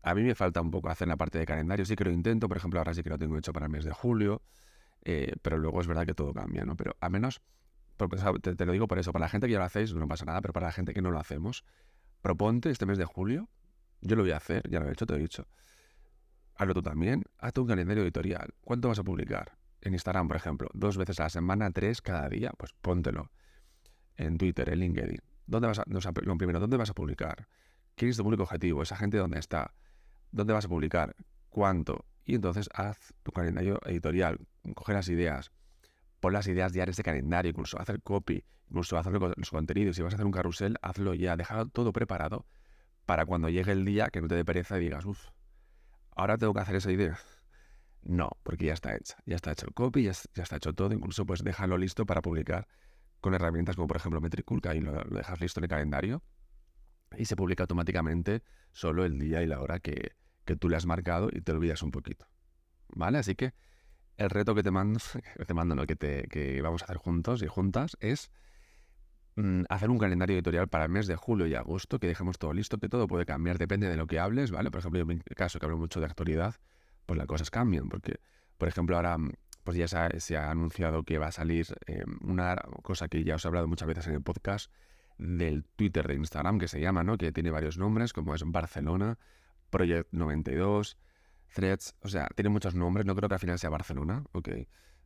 A 0.03 0.15
mí 0.15 0.23
me 0.23 0.35
falta 0.35 0.61
un 0.61 0.71
poco 0.71 0.89
hacer 0.89 1.09
la 1.09 1.17
parte 1.17 1.39
de 1.39 1.47
calendario, 1.47 1.85
sí 1.85 1.97
que 1.97 2.05
lo 2.05 2.11
intento, 2.11 2.49
por 2.49 2.57
ejemplo, 2.57 2.81
ahora 2.81 2.95
sí 2.95 3.03
que 3.03 3.11
lo 3.11 3.19
tengo 3.19 3.37
hecho 3.37 3.53
para 3.53 3.67
el 3.67 3.73
mes 3.73 3.85
de 3.85 3.93
julio, 3.93 4.43
eh, 5.05 5.35
pero 5.43 5.59
luego 5.59 5.81
es 5.81 5.87
verdad 5.87 6.07
que 6.07 6.15
todo 6.15 6.33
cambia, 6.33 6.65
¿no? 6.65 6.77
Pero 6.77 6.97
a 7.01 7.11
menos, 7.11 7.43
te, 8.41 8.57
te, 8.57 8.67
lo 8.67 8.73
digo 8.73 8.89
por 8.89 8.99
eso, 8.99 9.13
para 9.13 9.25
la 9.25 9.29
gente 9.29 9.47
que 9.47 9.55
ya 9.55 9.59
lo 9.59 9.65
hacéis 9.65 9.95
no 9.95 10.09
pasa 10.09 10.25
nada, 10.25 10.41
pero 10.41 10.53
para 10.53 10.67
la 10.67 10.73
gente 10.73 10.95
que 10.95 11.03
no 11.03 11.11
lo 11.11 11.19
hacemos, 11.19 11.65
proponte 12.23 12.71
este 12.71 12.87
mes 12.87 12.97
de 12.97 13.05
julio, 13.05 13.49
yo 14.01 14.17
lo 14.17 14.23
voy 14.23 14.33
a 14.33 14.39
hacer, 14.39 14.69
ya 14.71 14.81
lo 14.81 14.89
he 14.89 14.93
hecho, 14.93 15.07
te 15.07 15.13
lo 15.13 15.19
he 15.19 15.23
dicho. 15.23 15.47
Hazlo 16.55 16.75
tú 16.75 16.83
también, 16.83 17.25
hazte 17.39 17.61
un 17.61 17.67
calendario 17.67 18.03
editorial. 18.03 18.55
¿Cuánto 18.63 18.89
vas 18.89 18.99
a 18.99 19.05
publicar? 19.05 19.60
En 19.83 19.95
Instagram, 19.95 20.29
por 20.29 20.37
ejemplo, 20.37 20.69
dos 20.75 20.97
veces 20.97 21.21
a 21.21 21.25
la 21.25 21.31
semana, 21.31 21.71
tres 21.71 22.03
cada 22.03 22.29
día, 22.29 22.53
pues 22.57 22.73
póntelo 22.81 23.31
en 24.17 24.37
Twitter, 24.37 24.69
en 24.69 24.81
LinkedIn. 24.81 25.21
¿Dónde 25.47 25.69
vas 25.69 25.79
a, 25.79 25.85
lo 25.87 26.37
primero, 26.37 26.61
¿dónde 26.61 26.77
vas 26.77 26.91
a 26.91 26.95
publicar? 26.95 27.49
¿Quién 27.97 28.11
es 28.11 28.17
tu 28.17 28.23
público 28.23 28.43
objetivo? 28.43 28.83
¿Esa 28.83 28.97
gente 28.97 29.17
dónde 29.17 29.39
está? 29.39 29.75
¿Dónde 30.31 30.53
vas 30.53 30.65
a 30.67 30.69
publicar? 30.69 31.17
¿Cuánto? 31.49 32.05
Y 32.25 32.35
entonces 32.35 32.69
haz 32.75 33.13
tu 33.23 33.33
calendario 33.33 33.81
editorial, 33.85 34.39
coge 34.75 34.93
las 34.93 35.09
ideas, 35.09 35.51
pon 36.21 36.33
las 36.33 36.47
ideas 36.47 36.73
diarias 36.73 36.97
de 36.97 37.03
calendario, 37.03 37.51
incluso 37.51 37.81
hacer 37.81 38.03
copy, 38.03 38.45
incluso 38.69 38.99
hacer 38.99 39.13
los 39.13 39.51
contenidos. 39.51 39.97
Si 39.97 40.03
vas 40.03 40.13
a 40.13 40.17
hacer 40.17 40.27
un 40.27 40.33
carrusel, 40.33 40.77
hazlo 40.83 41.15
ya, 41.15 41.37
déjalo 41.37 41.67
todo 41.67 41.93
preparado 41.93 42.47
para 43.07 43.27
cuando 43.27 43.49
llegue 43.49 43.73
el 43.73 43.85
día 43.85 44.09
que 44.11 44.21
no 44.21 44.29
te 44.29 44.37
dé 44.37 44.45
pereza 44.45 44.77
y 44.77 44.81
digas, 44.81 45.05
uff, 45.05 45.31
ahora 46.15 46.39
tengo 46.39 46.55
que 46.55 46.61
hacer 46.61 46.77
esa 46.77 46.93
idea. 46.93 47.19
No, 48.03 48.31
porque 48.43 48.67
ya 48.67 48.73
está 48.73 48.97
hecha, 48.97 49.17
ya 49.27 49.37
está 49.37 49.53
hecho 49.53 49.67
el 49.67 49.75
copy, 49.75 50.05
ya, 50.05 50.11
está 50.11 50.57
hecho 50.57 50.73
todo, 50.73 50.93
incluso 50.95 51.27
pues 51.27 51.45
déjalo 51.45 51.77
listo 51.77 52.07
para 52.07 52.23
publicar 52.23 52.67
con 53.21 53.35
herramientas 53.35 53.77
como 53.77 53.89
por 53.89 53.99
ejemplo 53.99 54.21
Metricool, 54.21 54.63
que 54.63 54.69
ahí 54.71 54.81
lo, 54.81 54.93
dejas 55.05 55.41
listo 55.41 55.61
en 55.61 55.65
el 55.65 55.71
calendario 55.71 56.23
y 57.17 57.27
se 57.27 57.37
publica 57.37 57.65
automáticamente 57.65 58.43
solo 58.73 59.05
el 59.05 59.19
día 59.19 59.43
y 59.43 59.47
la 59.47 59.61
hora 59.61 59.81
que, 59.81 60.13
tú 60.59 60.69
le 60.69 60.75
has 60.75 60.87
marcado 60.87 61.29
y 61.31 61.43
te 61.43 61.53
olvidas 61.53 61.81
un 61.85 61.93
poquito. 61.93 62.27
¿Vale? 62.89 63.19
Así 63.19 63.37
que 63.37 63.55
el 64.17 64.31
reto 64.31 64.53
que 64.57 64.65
te 64.65 64.73
mando, 64.73 64.99
que 65.37 65.45
te 65.45 65.55
mando, 65.55 65.87
que, 65.87 65.95
te, 65.95 66.27
que 66.29 66.61
vamos 66.61 66.83
a 66.83 66.87
hacer 66.87 66.97
juntos 66.97 67.43
y 67.43 67.47
juntas 67.47 67.97
es 68.01 68.33
mm, 69.37 69.63
hacer 69.69 69.91
un 69.91 69.99
calendario 69.99 70.35
editorial 70.35 70.67
para 70.67 70.87
el 70.87 70.91
mes 70.91 71.07
de 71.07 71.15
julio 71.15 71.47
y 71.47 71.55
agosto, 71.55 72.01
que 72.01 72.09
dejemos 72.09 72.39
todo 72.39 72.53
listo, 72.53 72.79
que 72.79 72.89
todo 72.89 73.07
puede 73.07 73.27
cambiar, 73.27 73.59
depende 73.59 73.89
de 73.89 73.97
lo 73.97 74.09
que 74.09 74.19
hables, 74.19 74.51
¿vale? 74.51 74.73
Por 74.73 74.81
ejemplo, 74.81 75.01
en 75.01 75.07
mi 75.07 75.19
caso 75.21 75.61
que 75.61 75.67
hablo 75.67 75.79
mucho 75.79 76.01
de 76.01 76.07
actualidad, 76.07 76.57
pues 77.07 77.19
las 77.19 77.27
cosas 77.27 77.51
cambian, 77.51 77.89
porque, 77.89 78.21
por 78.59 78.69
ejemplo, 78.69 78.97
ahora 78.97 79.17
pues 79.65 79.77
ya 79.77 79.89
se 79.89 80.37
ha, 80.37 80.51
anunciado 80.51 81.05
que 81.05 81.19
va 81.19 81.29
a 81.29 81.33
salir 81.33 81.67
eh, 81.87 82.05
una 82.23 82.57
cosa 82.83 83.09
que 83.09 83.23
ya 83.25 83.37
os 83.37 83.45
he 83.45 83.49
hablado 83.49 83.69
muchas 83.69 83.87
veces 83.87 84.07
en 84.07 84.15
el 84.15 84.23
podcast 84.23 84.73
del 85.19 85.65
Twitter 85.77 86.09
de 86.09 86.15
Instagram, 86.15 86.59
que 86.59 86.67
se 86.67 86.81
llama, 86.81 87.05
¿no? 87.05 87.19
Que 87.19 87.31
tiene 87.31 87.51
varios 87.51 87.77
nombres, 87.77 88.13
como 88.13 88.35
es 88.35 88.43
Barcelona, 88.45 89.19
Project 89.69 90.09
92, 90.13 90.99
Threads, 91.55 91.95
o 92.01 92.09
sea, 92.09 92.29
tiene 92.35 92.49
muchos 92.49 92.75
nombres, 92.75 93.07
no 93.07 93.15
creo 93.15 93.29
que 93.29 93.35
al 93.35 93.41
final 93.41 93.59
sea 93.59 93.71
Barcelona, 93.71 94.25
ok. 94.33 94.49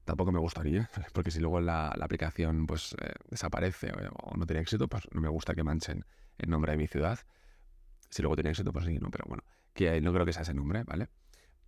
Tampoco 0.04 0.32
me 0.32 0.38
gustaría, 0.38 0.90
porque 1.14 1.30
si 1.30 1.40
luego 1.40 1.60
la, 1.60 1.88
aplicación 1.88 2.66
pues 2.66 2.94
eh, 3.00 3.14
desaparece 3.30 3.90
o, 4.22 4.36
no 4.36 4.46
tiene 4.46 4.60
éxito, 4.60 4.86
pues 4.86 5.08
no 5.12 5.20
me 5.20 5.28
gusta 5.28 5.54
que 5.54 5.64
manchen 5.64 6.04
el 6.38 6.50
nombre 6.50 6.72
de 6.72 6.78
mi 6.78 6.86
ciudad. 6.86 7.18
Si 8.10 8.22
luego 8.22 8.36
tiene 8.36 8.50
éxito, 8.50 8.72
pues 8.72 8.84
sí, 8.84 8.98
no, 8.98 9.10
pero 9.10 9.24
bueno, 9.26 9.42
que 9.72 10.00
no 10.00 10.12
creo 10.12 10.26
que 10.26 10.32
sea 10.32 10.42
ese 10.42 10.54
nombre, 10.54 10.84
¿vale? 10.84 11.08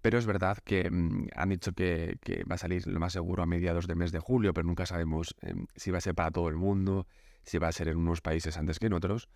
Pero 0.02 0.18
es 0.18 0.26
verdad 0.26 0.58
que 0.64 0.90
mm, 0.90 1.28
han 1.34 1.48
dicho 1.48 1.72
que, 1.72 2.18
va 2.50 2.54
a 2.54 2.58
salir 2.58 2.86
lo 2.86 3.00
más 3.00 3.12
seguro 3.12 3.42
a 3.42 3.46
mediados 3.46 3.86
del 3.86 3.96
mes 3.96 4.12
de 4.12 4.20
julio, 4.20 4.54
pero 4.54 4.66
nunca 4.66 4.86
sabemos 4.86 5.34
em, 5.40 5.66
si 5.74 5.90
va 5.90 5.98
a 5.98 6.00
ser 6.00 6.14
para 6.14 6.30
todo 6.30 6.48
el 6.48 6.56
mundo, 6.56 7.06
si 7.42 7.58
va 7.58 7.68
a 7.68 7.72
ser 7.72 7.88
en 7.88 7.96
unos 7.96 8.20
países 8.20 8.56
antes 8.56 8.78
que 8.78 8.86
en 8.86 8.92
otros, 8.92 9.28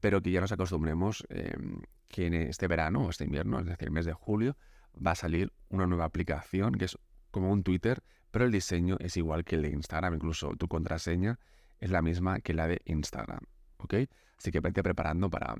pero 0.00 0.22
que 0.22 0.30
ya 0.30 0.40
nos 0.40 0.52
acostumbremos 0.52 1.24
em, 1.28 1.80
que 2.08 2.26
en 2.26 2.34
este 2.34 2.66
verano 2.66 3.06
o 3.06 3.10
este 3.10 3.24
invierno, 3.24 3.60
es 3.60 3.66
decir, 3.66 3.88
el 3.88 3.92
mes 3.92 4.06
de 4.06 4.12
julio, 4.12 4.56
va 5.04 5.12
a 5.12 5.14
salir 5.16 5.52
una 5.68 5.86
nueva 5.86 6.04
aplicación 6.04 6.74
que 6.74 6.86
es 6.86 6.98
como 7.30 7.52
un 7.52 7.62
Twitter, 7.62 8.02
pero 8.30 8.44
el 8.44 8.52
diseño 8.52 8.96
es 9.00 9.16
igual 9.16 9.44
que 9.44 9.56
el 9.56 9.62
de 9.62 9.70
Instagram, 9.70 10.14
incluso 10.14 10.56
tu 10.56 10.68
contraseña 10.68 11.38
es 11.78 11.90
la 11.90 12.02
misma 12.02 12.40
que 12.40 12.54
la 12.54 12.66
de 12.66 12.80
Instagram, 12.84 13.40
¿ok? 13.78 13.94
Así 14.38 14.50
que 14.50 14.60
vete 14.60 14.82
preparando 14.82 15.30
para, 15.30 15.54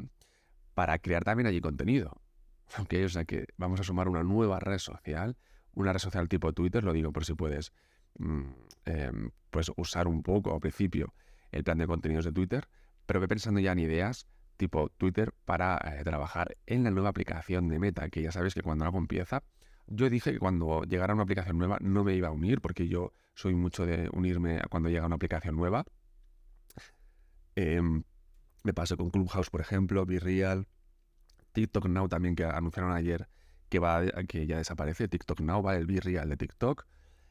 para 0.75 0.99
crear 0.99 1.25
también 1.25 1.47
allí 1.47 1.61
contenido, 1.61 2.21
¿ok? 2.79 2.95
O 3.05 3.09
sea 3.09 3.25
que 3.25 3.47
vamos 3.57 3.81
a 3.81 3.85
sumar 3.85 4.09
una 4.09 4.23
nueva 4.23 4.61
red 4.61 4.79
social, 4.79 5.37
una 5.75 5.93
red 5.93 6.01
social 6.01 6.29
tipo 6.29 6.53
Twitter, 6.53 6.85
lo 6.85 6.93
digo 6.93 7.13
por 7.13 7.25
si 7.25 7.35
puedes 7.35 7.73
mm, 8.19 8.43
em, 8.87 9.31
pues 9.51 9.71
usar 9.77 10.09
un 10.09 10.23
poco 10.23 10.55
al 10.55 10.61
principio 10.61 11.15
el 11.53 11.65
plan 11.65 11.79
de 11.79 11.87
contenidos 11.87 12.25
de 12.25 12.33
Twitter, 12.33 12.69
pero 13.07 13.21
ve 13.21 13.29
pensando 13.29 13.61
ya 13.61 13.73
en 13.73 13.79
ideas 13.79 14.27
tipo 14.57 14.89
Twitter 14.91 15.33
para 15.45 15.77
eh, 15.77 16.03
trabajar 16.03 16.57
en 16.67 16.85
la 16.85 16.91
nueva 16.91 17.11
aplicación 17.11 17.69
de 17.69 17.79
Meta, 17.79 18.09
que 18.09 18.23
ya 18.23 18.33
sabes 18.33 18.55
que 18.55 18.63
cuando 18.63 18.85
algo 18.85 18.99
empieza, 18.99 19.43
yo 19.87 20.11
dije 20.11 20.33
que 20.33 20.39
cuando 20.39 20.83
llegara 20.83 21.15
una 21.15 21.23
aplicación 21.23 21.59
nueva 21.59 21.79
no 21.81 22.05
me 22.05 22.15
iba 22.15 22.29
a 22.29 22.33
unir, 22.33 22.61
porque 22.61 22.89
yo 22.89 23.13
soy 23.35 23.55
mucho 23.55 23.87
de 23.87 24.09
unirme 24.13 24.61
cuando 24.71 24.89
llega 24.89 25.07
una 25.07 25.17
aplicación 25.17 25.57
nueva. 25.57 25.85
Em, 27.55 28.03
me 28.65 28.75
pasó 28.75 28.97
con 28.97 29.11
Clubhouse, 29.11 29.51
por 29.51 29.61
ejemplo, 29.61 30.05
Real, 30.05 30.67
TikTok 31.63 31.87
Now 31.87 32.09
también, 32.09 32.37
que 32.37 32.45
anunciaron 32.45 32.93
ayer 32.93 33.29
que, 33.69 33.79
va, 33.79 34.05
que 34.29 34.47
ya 34.47 34.59
desaparece. 34.59 35.09
TikTok 35.09 35.41
Now 35.41 35.63
va 35.63 35.77
el 35.77 35.89
Real 35.89 36.29
de 36.29 36.37
TikTok. 36.37 36.87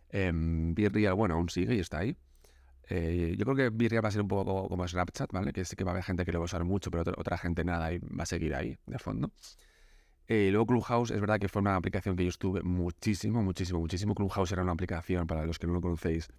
Eh, 0.10 0.32
Real, 0.76 1.14
bueno, 1.14 1.36
aún 1.36 1.50
sigue 1.50 1.76
y 1.76 1.80
está 1.80 2.00
ahí. 2.00 2.18
Eh, 2.88 3.36
yo 3.38 3.46
creo 3.46 3.56
que 3.56 3.70
Virreal 3.70 4.04
va 4.04 4.10
a 4.10 4.12
ser 4.12 4.22
un 4.22 4.28
poco 4.28 4.68
como 4.68 4.88
Snapchat, 4.88 5.32
¿vale? 5.32 5.52
Que 5.54 5.66
sí 5.66 5.76
que 5.76 5.84
va 5.84 5.92
a 5.92 5.94
haber 5.94 6.04
gente 6.04 6.24
que 6.24 6.32
lo 6.32 6.40
va 6.40 6.44
a 6.44 6.46
usar 6.46 6.64
mucho, 6.64 6.92
pero 6.92 7.04
otra, 7.18 7.38
gente 7.38 7.64
nada 7.64 7.92
y 7.94 8.00
va 8.00 8.24
a 8.24 8.26
seguir 8.26 8.54
ahí, 8.54 8.78
de 8.86 9.00
fondo. 9.00 9.32
Eh, 10.28 10.50
luego 10.52 10.66
Clubhouse, 10.68 11.12
es 11.12 11.20
verdad 11.20 11.40
que 11.40 11.48
fue 11.48 11.62
una 11.62 11.76
aplicación 11.76 12.16
que 12.16 12.24
yo 12.24 12.30
estuve 12.30 12.62
muchísimo, 12.64 13.44
muchísimo, 13.44 13.80
muchísimo. 13.80 14.14
Clubhouse 14.16 14.52
era 14.52 14.64
una 14.64 14.74
aplicación, 14.74 15.28
para 15.28 15.46
los 15.46 15.60
que 15.60 15.68
no 15.68 15.74
lo 15.74 15.82
conocéis, 15.82 16.30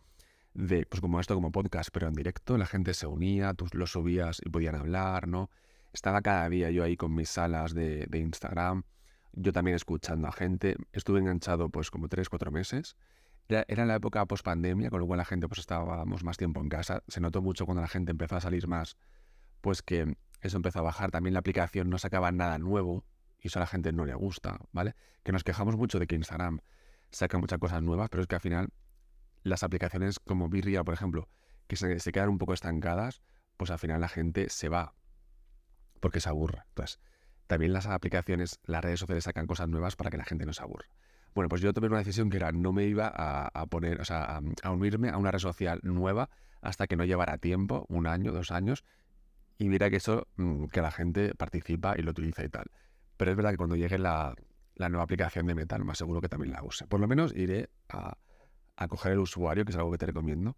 de, 0.54 0.86
pues 0.86 1.00
como 1.00 1.20
esto, 1.20 1.34
como 1.34 1.50
podcast, 1.52 1.90
pero 1.92 2.08
en 2.08 2.14
directo. 2.14 2.56
La 2.58 2.66
gente 2.66 2.94
se 2.94 3.06
unía, 3.06 3.54
tú 3.54 3.66
lo 3.72 3.86
subías 3.86 4.40
y 4.44 4.50
podían 4.50 4.76
hablar, 4.76 5.28
¿no? 5.28 5.50
Estaba 5.96 6.20
cada 6.20 6.46
día 6.50 6.70
yo 6.70 6.84
ahí 6.84 6.94
con 6.94 7.14
mis 7.14 7.30
salas 7.30 7.72
de, 7.72 8.06
Instagram, 8.12 8.82
yo 9.32 9.50
también 9.50 9.76
escuchando 9.76 10.28
a 10.28 10.32
gente. 10.32 10.76
Estuve 10.92 11.20
enganchado 11.20 11.70
pues 11.70 11.90
como 11.90 12.08
tres, 12.08 12.28
cuatro 12.28 12.50
meses. 12.50 12.98
Era, 13.48 13.64
en 13.66 13.88
la 13.88 13.94
época 13.94 14.26
post-pandemia, 14.26 14.90
con 14.90 15.00
lo 15.00 15.06
cual 15.06 15.16
la 15.16 15.24
gente 15.24 15.48
pues 15.48 15.60
estábamos 15.60 16.22
más 16.22 16.36
tiempo 16.36 16.60
en 16.60 16.68
casa. 16.68 17.02
Se 17.08 17.18
notó 17.22 17.40
mucho 17.40 17.64
cuando 17.64 17.80
la 17.80 17.88
gente 17.88 18.10
empezó 18.10 18.36
a 18.36 18.42
salir 18.42 18.68
más, 18.68 18.98
pues 19.62 19.80
que 19.80 20.18
eso 20.42 20.58
empezó 20.58 20.80
a 20.80 20.82
bajar. 20.82 21.10
También 21.10 21.32
la 21.32 21.40
aplicación 21.40 21.88
no 21.88 21.96
sacaba 21.96 22.30
nada 22.30 22.58
nuevo 22.58 23.06
y 23.40 23.46
eso 23.46 23.58
a 23.58 23.60
la 23.60 23.66
gente 23.66 23.90
no 23.90 24.04
le 24.04 24.14
gusta, 24.14 24.58
¿vale? 24.72 24.96
Que 25.22 25.32
nos 25.32 25.44
quejamos 25.44 25.78
mucho 25.78 25.98
de 25.98 26.06
que 26.06 26.14
Instagram 26.14 26.60
saca 27.10 27.38
muchas 27.38 27.58
cosas 27.58 27.82
nuevas, 27.82 28.10
pero 28.10 28.20
es 28.20 28.26
que 28.26 28.34
al 28.34 28.42
final 28.42 28.68
las 29.44 29.62
aplicaciones 29.62 30.18
como 30.18 30.50
Virreal, 30.50 30.84
por 30.84 30.92
ejemplo, 30.92 31.30
que 31.66 31.76
se 31.76 32.12
quedan 32.12 32.28
un 32.28 32.36
poco 32.36 32.52
estancadas, 32.52 33.22
pues 33.56 33.70
al 33.70 33.78
final 33.78 34.02
la 34.02 34.08
gente 34.08 34.50
se 34.50 34.68
va 34.68 34.92
porque 36.00 36.20
se 36.20 36.28
aburre. 36.28 36.62
Entonces, 36.68 37.00
también 37.46 37.72
las 37.72 37.86
aplicaciones, 37.86 38.60
las 38.64 38.82
redes 38.82 39.00
sociales 39.00 39.24
sacan 39.24 39.46
cosas 39.46 39.68
nuevas 39.68 39.96
para 39.96 40.10
que 40.10 40.16
la 40.16 40.24
gente 40.24 40.46
no 40.46 40.52
se 40.52 40.62
aburra. 40.62 40.86
Bueno, 41.34 41.48
pues 41.48 41.60
yo 41.60 41.72
tomé 41.72 41.88
una 41.88 41.98
decisión 41.98 42.30
que 42.30 42.38
era 42.38 42.50
no 42.50 42.72
me 42.72 42.84
iba 42.84 43.12
a, 43.14 43.66
poner, 43.66 44.00
o 44.00 44.04
sea, 44.04 44.40
a, 44.62 44.70
unirme 44.70 45.10
a 45.10 45.18
una 45.18 45.30
red 45.30 45.38
social 45.38 45.80
nueva 45.82 46.30
hasta 46.62 46.86
que 46.86 46.96
no 46.96 47.04
llevara 47.04 47.36
tiempo, 47.38 47.84
un 47.88 48.06
año, 48.06 48.32
dos 48.32 48.50
años, 48.50 48.84
y 49.58 49.68
mira 49.68 49.90
que 49.90 49.96
eso, 49.96 50.26
mm, 50.36 50.66
que 50.66 50.80
la 50.80 50.90
gente 50.90 51.34
participa 51.34 51.94
y 51.96 52.02
lo 52.02 52.12
utiliza 52.12 52.42
y 52.42 52.48
tal. 52.48 52.66
Pero 53.16 53.30
es 53.30 53.36
verdad 53.36 53.50
que 53.50 53.56
cuando 53.58 53.76
llegue 53.76 53.98
la, 53.98 54.34
nueva 54.78 55.02
aplicación 55.02 55.46
de 55.46 55.54
Meta, 55.54 55.78
más 55.78 55.98
seguro 55.98 56.20
que 56.20 56.28
también 56.28 56.52
la 56.52 56.62
use. 56.62 56.86
Por 56.86 57.00
lo 57.00 57.06
menos 57.06 57.34
iré 57.34 57.70
a, 57.88 58.16
coger 58.88 59.12
el 59.12 59.18
usuario, 59.18 59.64
que 59.64 59.72
es 59.72 59.76
algo 59.76 59.90
que 59.90 59.98
te 59.98 60.06
recomiendo, 60.06 60.56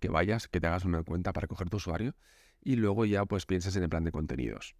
que 0.00 0.08
vayas, 0.08 0.48
que 0.48 0.60
te 0.60 0.66
hagas 0.66 0.84
una 0.84 1.02
cuenta 1.02 1.32
para 1.32 1.46
coger 1.46 1.68
tu 1.68 1.78
usuario 1.78 2.14
y 2.62 2.76
luego 2.76 3.04
ya 3.04 3.24
pues 3.24 3.46
pienses 3.46 3.76
en 3.76 3.82
el 3.82 3.88
plan 3.88 4.04
de 4.04 4.12
contenidos. 4.12 4.74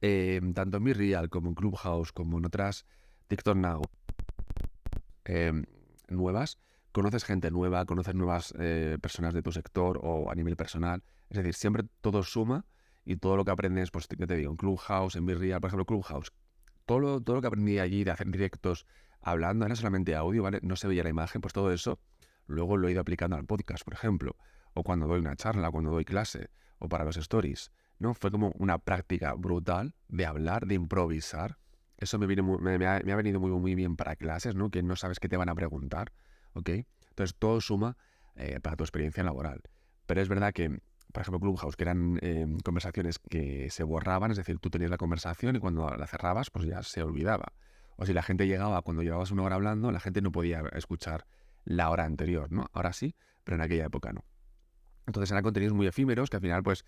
Em, 0.00 0.52
tanto 0.52 0.78
en 0.78 0.94
Real 0.94 1.28
como 1.28 1.48
en 1.48 1.54
Clubhouse 1.54 2.12
como 2.12 2.38
en 2.38 2.46
otras 2.46 2.86
TikTok 3.28 3.56
Now 3.56 3.82
Em, 5.24 5.64
nuevas, 6.08 6.58
conoces 6.90 7.24
gente 7.24 7.50
nueva, 7.50 7.86
conoces 7.86 8.14
nuevas 8.14 8.54
eh, 8.58 8.98
personas 9.00 9.34
de 9.34 9.42
tu 9.42 9.52
sector 9.52 10.00
o 10.02 10.30
a 10.30 10.34
nivel 10.34 10.56
personal. 10.56 11.02
Es 11.30 11.36
decir, 11.38 11.54
siempre 11.54 11.84
todo 12.00 12.22
suma 12.22 12.66
y 13.04 13.16
todo 13.16 13.36
lo 13.36 13.44
que 13.44 13.50
aprendes, 13.50 13.90
pues 13.90 14.08
te 14.08 14.36
digo, 14.36 14.50
en 14.50 14.56
Clubhouse, 14.56 15.16
en 15.16 15.26
Virreal, 15.26 15.60
por 15.60 15.68
ejemplo, 15.68 15.86
Clubhouse, 15.86 16.32
todo 16.86 16.98
lo, 16.98 17.20
todo 17.20 17.36
lo 17.36 17.42
que 17.42 17.48
aprendí 17.48 17.78
allí 17.78 18.04
de 18.04 18.10
hacer 18.10 18.30
directos 18.30 18.86
hablando, 19.20 19.64
era 19.64 19.76
solamente 19.76 20.14
audio, 20.16 20.42
¿vale? 20.42 20.58
No 20.62 20.76
se 20.76 20.88
veía 20.88 21.04
la 21.04 21.10
imagen, 21.10 21.40
pues 21.40 21.52
todo 21.52 21.72
eso 21.72 22.00
luego 22.46 22.76
lo 22.76 22.88
he 22.88 22.92
ido 22.92 23.00
aplicando 23.00 23.36
al 23.36 23.46
podcast, 23.46 23.84
por 23.84 23.94
ejemplo, 23.94 24.36
o 24.74 24.82
cuando 24.82 25.06
doy 25.06 25.20
una 25.20 25.36
charla, 25.36 25.70
cuando 25.70 25.90
doy 25.90 26.04
clase, 26.04 26.50
o 26.82 26.88
para 26.88 27.04
los 27.04 27.16
stories, 27.16 27.70
¿no? 27.98 28.12
Fue 28.12 28.30
como 28.30 28.52
una 28.58 28.78
práctica 28.78 29.34
brutal 29.34 29.94
de 30.08 30.26
hablar, 30.26 30.66
de 30.66 30.74
improvisar, 30.74 31.58
eso 31.96 32.18
me, 32.18 32.26
viene 32.26 32.42
me, 32.42 32.86
ha, 32.86 33.16
venido 33.16 33.38
muy, 33.38 33.50
muy 33.52 33.76
bien 33.76 33.96
para 33.96 34.16
clases, 34.16 34.56
¿no? 34.56 34.70
Que 34.70 34.82
no 34.82 34.96
sabes 34.96 35.20
qué 35.20 35.28
te 35.28 35.36
van 35.36 35.48
a 35.48 35.54
preguntar, 35.54 36.12
¿ok? 36.54 36.70
Entonces 37.10 37.36
todo 37.38 37.60
suma 37.60 37.96
eh, 38.34 38.58
para 38.60 38.74
tu 38.74 38.82
experiencia 38.82 39.22
laboral. 39.22 39.62
Pero 40.06 40.20
es 40.20 40.28
verdad 40.28 40.52
que, 40.52 40.80
por 41.12 41.22
ejemplo, 41.22 41.38
Clubhouse, 41.38 41.76
que 41.76 41.84
eran 41.84 42.18
em, 42.20 42.58
conversaciones 42.58 43.20
que 43.20 43.70
se 43.70 43.84
borraban, 43.84 44.32
es 44.32 44.36
decir, 44.36 44.58
tú 44.58 44.68
tenías 44.68 44.90
la 44.90 44.96
conversación 44.96 45.54
y 45.54 45.60
cuando 45.60 45.88
la 45.88 46.06
cerrabas, 46.08 46.50
pues 46.50 46.66
ya 46.66 46.82
se 46.82 47.04
olvidaba. 47.04 47.52
O 47.96 48.04
si 48.04 48.12
la 48.12 48.22
gente 48.22 48.48
llegaba 48.48 48.82
cuando 48.82 49.04
llevabas 49.04 49.30
una 49.30 49.44
hora 49.44 49.54
hablando, 49.54 49.92
la 49.92 50.00
gente 50.00 50.20
no 50.22 50.32
podía 50.32 50.62
escuchar 50.72 51.26
la 51.64 51.88
hora 51.90 52.04
anterior, 52.04 52.50
¿no? 52.50 52.66
Ahora 52.72 52.92
sí, 52.92 53.14
pero 53.44 53.54
en 53.54 53.60
aquella 53.60 53.84
época 53.84 54.12
no. 54.12 54.24
Entonces 55.06 55.30
eran 55.30 55.42
contenidos 55.42 55.74
muy 55.74 55.86
efímeros 55.86 56.30
que 56.30 56.36
al 56.36 56.42
final, 56.42 56.62
pues, 56.62 56.84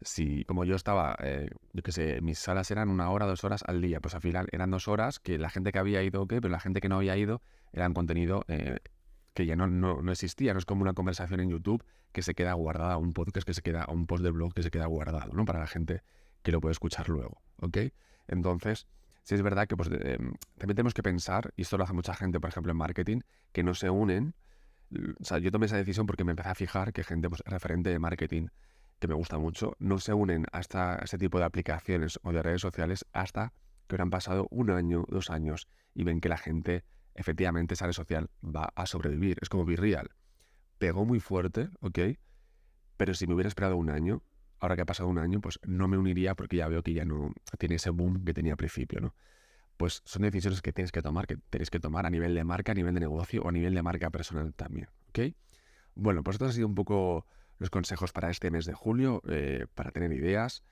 si 0.00 0.44
como 0.44 0.64
yo 0.64 0.76
estaba, 0.76 1.16
eh, 1.22 1.48
yo 1.72 1.82
qué 1.82 1.92
sé, 1.92 2.20
mis 2.20 2.38
salas 2.38 2.70
eran 2.70 2.88
una 2.90 3.10
hora, 3.10 3.26
dos 3.26 3.44
horas 3.44 3.62
al 3.66 3.80
día, 3.80 4.00
pues 4.00 4.14
al 4.14 4.20
final 4.20 4.46
eran 4.52 4.70
dos 4.70 4.88
horas 4.88 5.18
que 5.18 5.38
la 5.38 5.48
gente 5.48 5.72
que 5.72 5.78
había 5.78 6.02
ido, 6.02 6.22
ok, 6.22 6.34
pero 6.40 6.48
la 6.48 6.60
gente 6.60 6.80
que 6.80 6.88
no 6.88 6.96
había 6.96 7.16
ido 7.16 7.40
eran 7.72 7.94
contenido 7.94 8.44
eh, 8.48 8.78
que 9.36 9.46
ya 9.46 9.54
no, 9.54 9.66
no, 9.66 10.10
existía, 10.10 10.54
no 10.54 10.58
es 10.58 10.64
como 10.64 10.82
una 10.82 10.94
conversación 10.94 11.40
en 11.40 11.50
YouTube 11.50 11.84
que 12.12 12.22
se 12.22 12.34
queda 12.34 12.54
guardada, 12.54 12.96
un 12.96 13.12
podcast 13.12 13.46
que 13.46 13.52
se 13.52 13.62
queda, 13.62 13.86
un 13.88 14.06
post 14.06 14.24
de 14.24 14.30
blog 14.30 14.54
que 14.54 14.62
se 14.62 14.70
queda 14.70 14.86
guardado, 14.86 15.32
¿no? 15.34 15.44
Para 15.44 15.60
la 15.60 15.66
gente 15.66 16.02
que 16.42 16.52
lo 16.52 16.60
puede 16.60 16.72
escuchar 16.72 17.08
luego, 17.08 17.42
¿ok? 17.60 17.78
Entonces, 18.28 18.86
sí 19.22 19.34
es 19.34 19.42
verdad 19.42 19.66
que 19.66 19.76
pues, 19.76 19.90
em, 19.90 20.34
también 20.56 20.76
tenemos 20.76 20.94
que 20.94 21.02
pensar, 21.02 21.52
y 21.54 21.62
esto 21.62 21.76
lo 21.76 21.84
hace 21.84 21.92
mucha 21.92 22.14
gente, 22.14 22.40
por 22.40 22.48
ejemplo, 22.48 22.72
en 22.72 22.78
marketing, 22.78 23.20
que 23.52 23.62
no 23.62 23.74
se 23.74 23.90
unen. 23.90 24.34
O 25.20 25.24
sea, 25.24 25.38
yo 25.38 25.50
tomé 25.50 25.66
esa 25.66 25.76
decisión 25.76 26.06
porque 26.06 26.24
me 26.24 26.30
empecé 26.30 26.48
a 26.48 26.54
fijar 26.54 26.92
que 26.92 27.02
gente 27.02 27.28
pues, 27.28 27.42
referente 27.44 27.90
de 27.90 27.98
marketing 27.98 28.48
que 28.98 29.08
me 29.08 29.14
gusta 29.14 29.38
mucho, 29.38 29.76
no 29.78 29.98
se 29.98 30.14
unen 30.14 30.46
a, 30.52 30.60
este 30.60 31.18
tipo 31.18 31.38
de 31.38 31.44
aplicaciones 31.44 32.18
o 32.22 32.32
de 32.32 32.42
redes 32.42 32.62
sociales 32.62 33.04
hasta 33.12 33.52
que 33.86 34.00
han 34.00 34.10
pasado 34.10 34.48
un 34.50 34.70
año, 34.70 35.04
dos 35.08 35.30
años 35.30 35.68
y 35.94 36.04
ven 36.04 36.20
que 36.20 36.28
la 36.28 36.38
gente, 36.38 36.84
efectivamente, 37.14 37.74
esa 37.74 37.86
red 37.86 37.92
social 37.92 38.30
va 38.42 38.72
a 38.74 38.86
sobrevivir. 38.86 39.38
Es 39.40 39.48
como 39.48 39.64
Virreal. 39.64 40.10
Pegó 40.78 41.04
muy 41.04 41.20
fuerte, 41.20 41.68
¿ok? 41.80 41.98
Pero 42.96 43.14
si 43.14 43.26
me 43.26 43.34
hubiera 43.34 43.48
esperado 43.48 43.76
un 43.76 43.90
año, 43.90 44.22
ahora 44.58 44.76
que 44.76 44.82
ha 44.82 44.86
pasado 44.86 45.08
un 45.08 45.18
año, 45.18 45.40
pues 45.40 45.58
no 45.62 45.88
me 45.88 45.98
uniría 45.98 46.34
porque 46.34 46.56
ya 46.56 46.68
veo 46.68 46.82
que 46.82 46.94
ya 46.94 47.04
no 47.04 47.32
tiene 47.58 47.76
ese 47.76 47.90
boom 47.90 48.24
que 48.24 48.34
tenía 48.34 48.54
al 48.54 48.58
principio, 48.58 49.00
¿no? 49.00 49.14
Pues 49.76 50.02
son 50.04 50.22
decisiones 50.22 50.62
que 50.62 50.72
tienes 50.72 50.92
que 50.92 51.02
tomar, 51.02 51.26
que 51.26 51.36
tienes 51.50 51.70
que 51.70 51.80
tomar 51.80 52.06
a 52.06 52.10
nivel 52.10 52.34
de 52.34 52.44
marca, 52.44 52.72
a 52.72 52.74
nivel 52.74 52.94
de 52.94 53.00
negocio 53.00 53.42
o 53.42 53.48
a 53.48 53.52
nivel 53.52 53.74
de 53.74 53.82
marca 53.82 54.10
personal 54.10 54.54
también, 54.54 54.88
¿ok? 55.10 55.34
Bueno, 55.94 56.22
pues 56.22 56.36
esto 56.36 56.46
ha 56.46 56.52
sido 56.52 56.66
un 56.66 56.74
poco 56.74 57.26
los 57.58 57.70
consejos 57.70 58.12
para 58.12 58.30
este 58.30 58.50
mes 58.50 58.66
de 58.66 58.74
julio, 58.74 59.22
eh, 59.28 59.66
para 59.74 59.90
tener 59.90 60.12
ideas. 60.12 60.62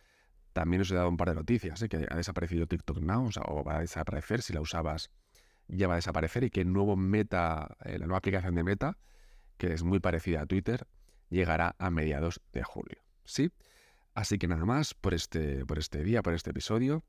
También 0.53 0.83
os 0.83 0.91
he 0.91 0.95
dado 0.95 1.09
un 1.09 1.17
par 1.17 1.31
de 1.31 1.35
noticias, 1.35 1.81
¿eh? 1.83 1.89
que 1.89 2.07
ha 2.09 2.17
desaparecido 2.17 2.67
TikTok 2.67 3.01
Now, 3.01 3.29
o, 3.47 3.65
va 3.65 3.77
a 3.77 3.81
desaparecer, 3.81 4.43
si 4.43 4.53
la 4.53 4.61
usabas 4.61 5.11
ya 5.67 5.89
va 5.89 5.95
a 5.95 5.97
desaparecer, 5.97 6.45
y 6.45 6.51
que 6.51 6.61
el 6.61 6.73
nuevo 6.73 6.95
Meta, 6.97 7.77
eh, 7.85 7.99
la 7.99 8.07
nueva 8.07 8.19
aplicación 8.19 8.55
de 8.55 8.63
Meta, 8.63 8.99
que 9.57 9.73
es 9.73 9.83
muy 9.83 9.99
parecida 9.99 10.43
a 10.43 10.47
Twitter, 10.47 10.87
llegará 11.31 11.75
a 11.79 11.91
mediados 11.91 12.41
de 12.53 12.63
julio. 12.63 13.03
¿Sí? 13.25 13.51
Así 14.15 14.39
que 14.39 14.47
nada 14.47 14.65
más 14.65 14.95
por 14.95 15.15
este, 15.15 15.65
por 15.65 15.79
este 15.79 16.05
día, 16.05 16.23
por 16.23 16.35
este 16.35 16.51
episodio. 16.51 17.03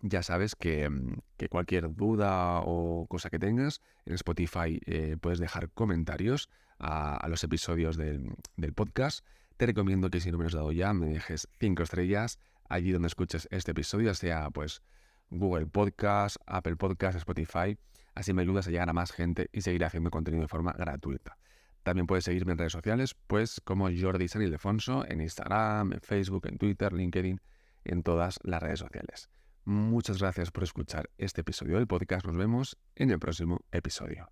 Ya 0.00 0.22
sabes 0.22 0.54
que, 0.54 0.88
mm, 0.88 1.18
cualquier 1.50 1.94
duda 1.94 2.60
o 2.60 3.06
cosa 3.08 3.30
que 3.30 3.38
tengas, 3.38 3.80
en 4.06 4.14
Spotify 4.14 4.80
eh, 4.86 5.16
puedes 5.20 5.38
dejar 5.38 5.70
comentarios 5.70 6.48
a, 6.78 7.26
los 7.28 7.44
episodios 7.44 7.96
del, 7.96 8.32
del, 8.56 8.72
podcast. 8.72 9.24
Te 9.56 9.66
recomiendo 9.66 10.10
que 10.10 10.20
si 10.20 10.30
no 10.32 10.38
me 10.38 10.44
lo 10.44 10.48
has 10.48 10.54
dado 10.54 10.72
ya, 10.72 10.92
me 10.92 11.06
dejes 11.06 11.48
5 11.58 11.82
estrellas 11.82 12.38
allí 12.68 12.90
donde 12.90 13.08
escuches 13.08 13.46
este 13.50 13.72
episodio, 13.72 14.14
sea 14.14 14.50
pues 14.50 14.82
Google 15.30 15.66
Podcast, 15.66 16.36
Apple 16.46 16.76
Podcast, 16.76 17.16
Spotify. 17.18 17.78
Así 18.14 18.32
me 18.32 18.42
ayudas 18.42 18.66
a 18.66 18.70
llegar 18.70 18.88
a 18.88 18.92
más 18.92 19.12
gente 19.12 19.48
y 19.52 19.62
seguir 19.62 19.84
haciendo 19.84 20.10
contenido 20.10 20.42
de 20.42 20.48
forma 20.48 20.72
gratuita. 20.72 21.38
También 21.82 22.06
puedes 22.06 22.24
seguirme 22.24 22.52
en 22.52 22.58
redes 22.58 22.72
sociales, 22.72 23.14
pues 23.26 23.60
como 23.64 23.88
Jordi 23.90 24.28
San 24.28 24.42
Ildefonso, 24.42 25.04
en 25.08 25.20
Instagram, 25.20 25.94
en 25.94 26.00
Facebook, 26.00 26.46
en 26.46 26.58
Twitter, 26.58 26.92
LinkedIn, 26.92 27.40
en 27.84 28.02
todas 28.02 28.38
las 28.44 28.62
redes 28.62 28.78
sociales. 28.78 29.28
Muchas 29.64 30.18
gracias 30.18 30.50
por 30.50 30.64
escuchar 30.64 31.10
este 31.18 31.42
episodio 31.42 31.76
del 31.76 31.86
podcast. 31.86 32.26
Nos 32.26 32.36
vemos 32.36 32.76
en 32.96 33.10
el 33.10 33.18
próximo 33.18 33.60
episodio. 33.70 34.28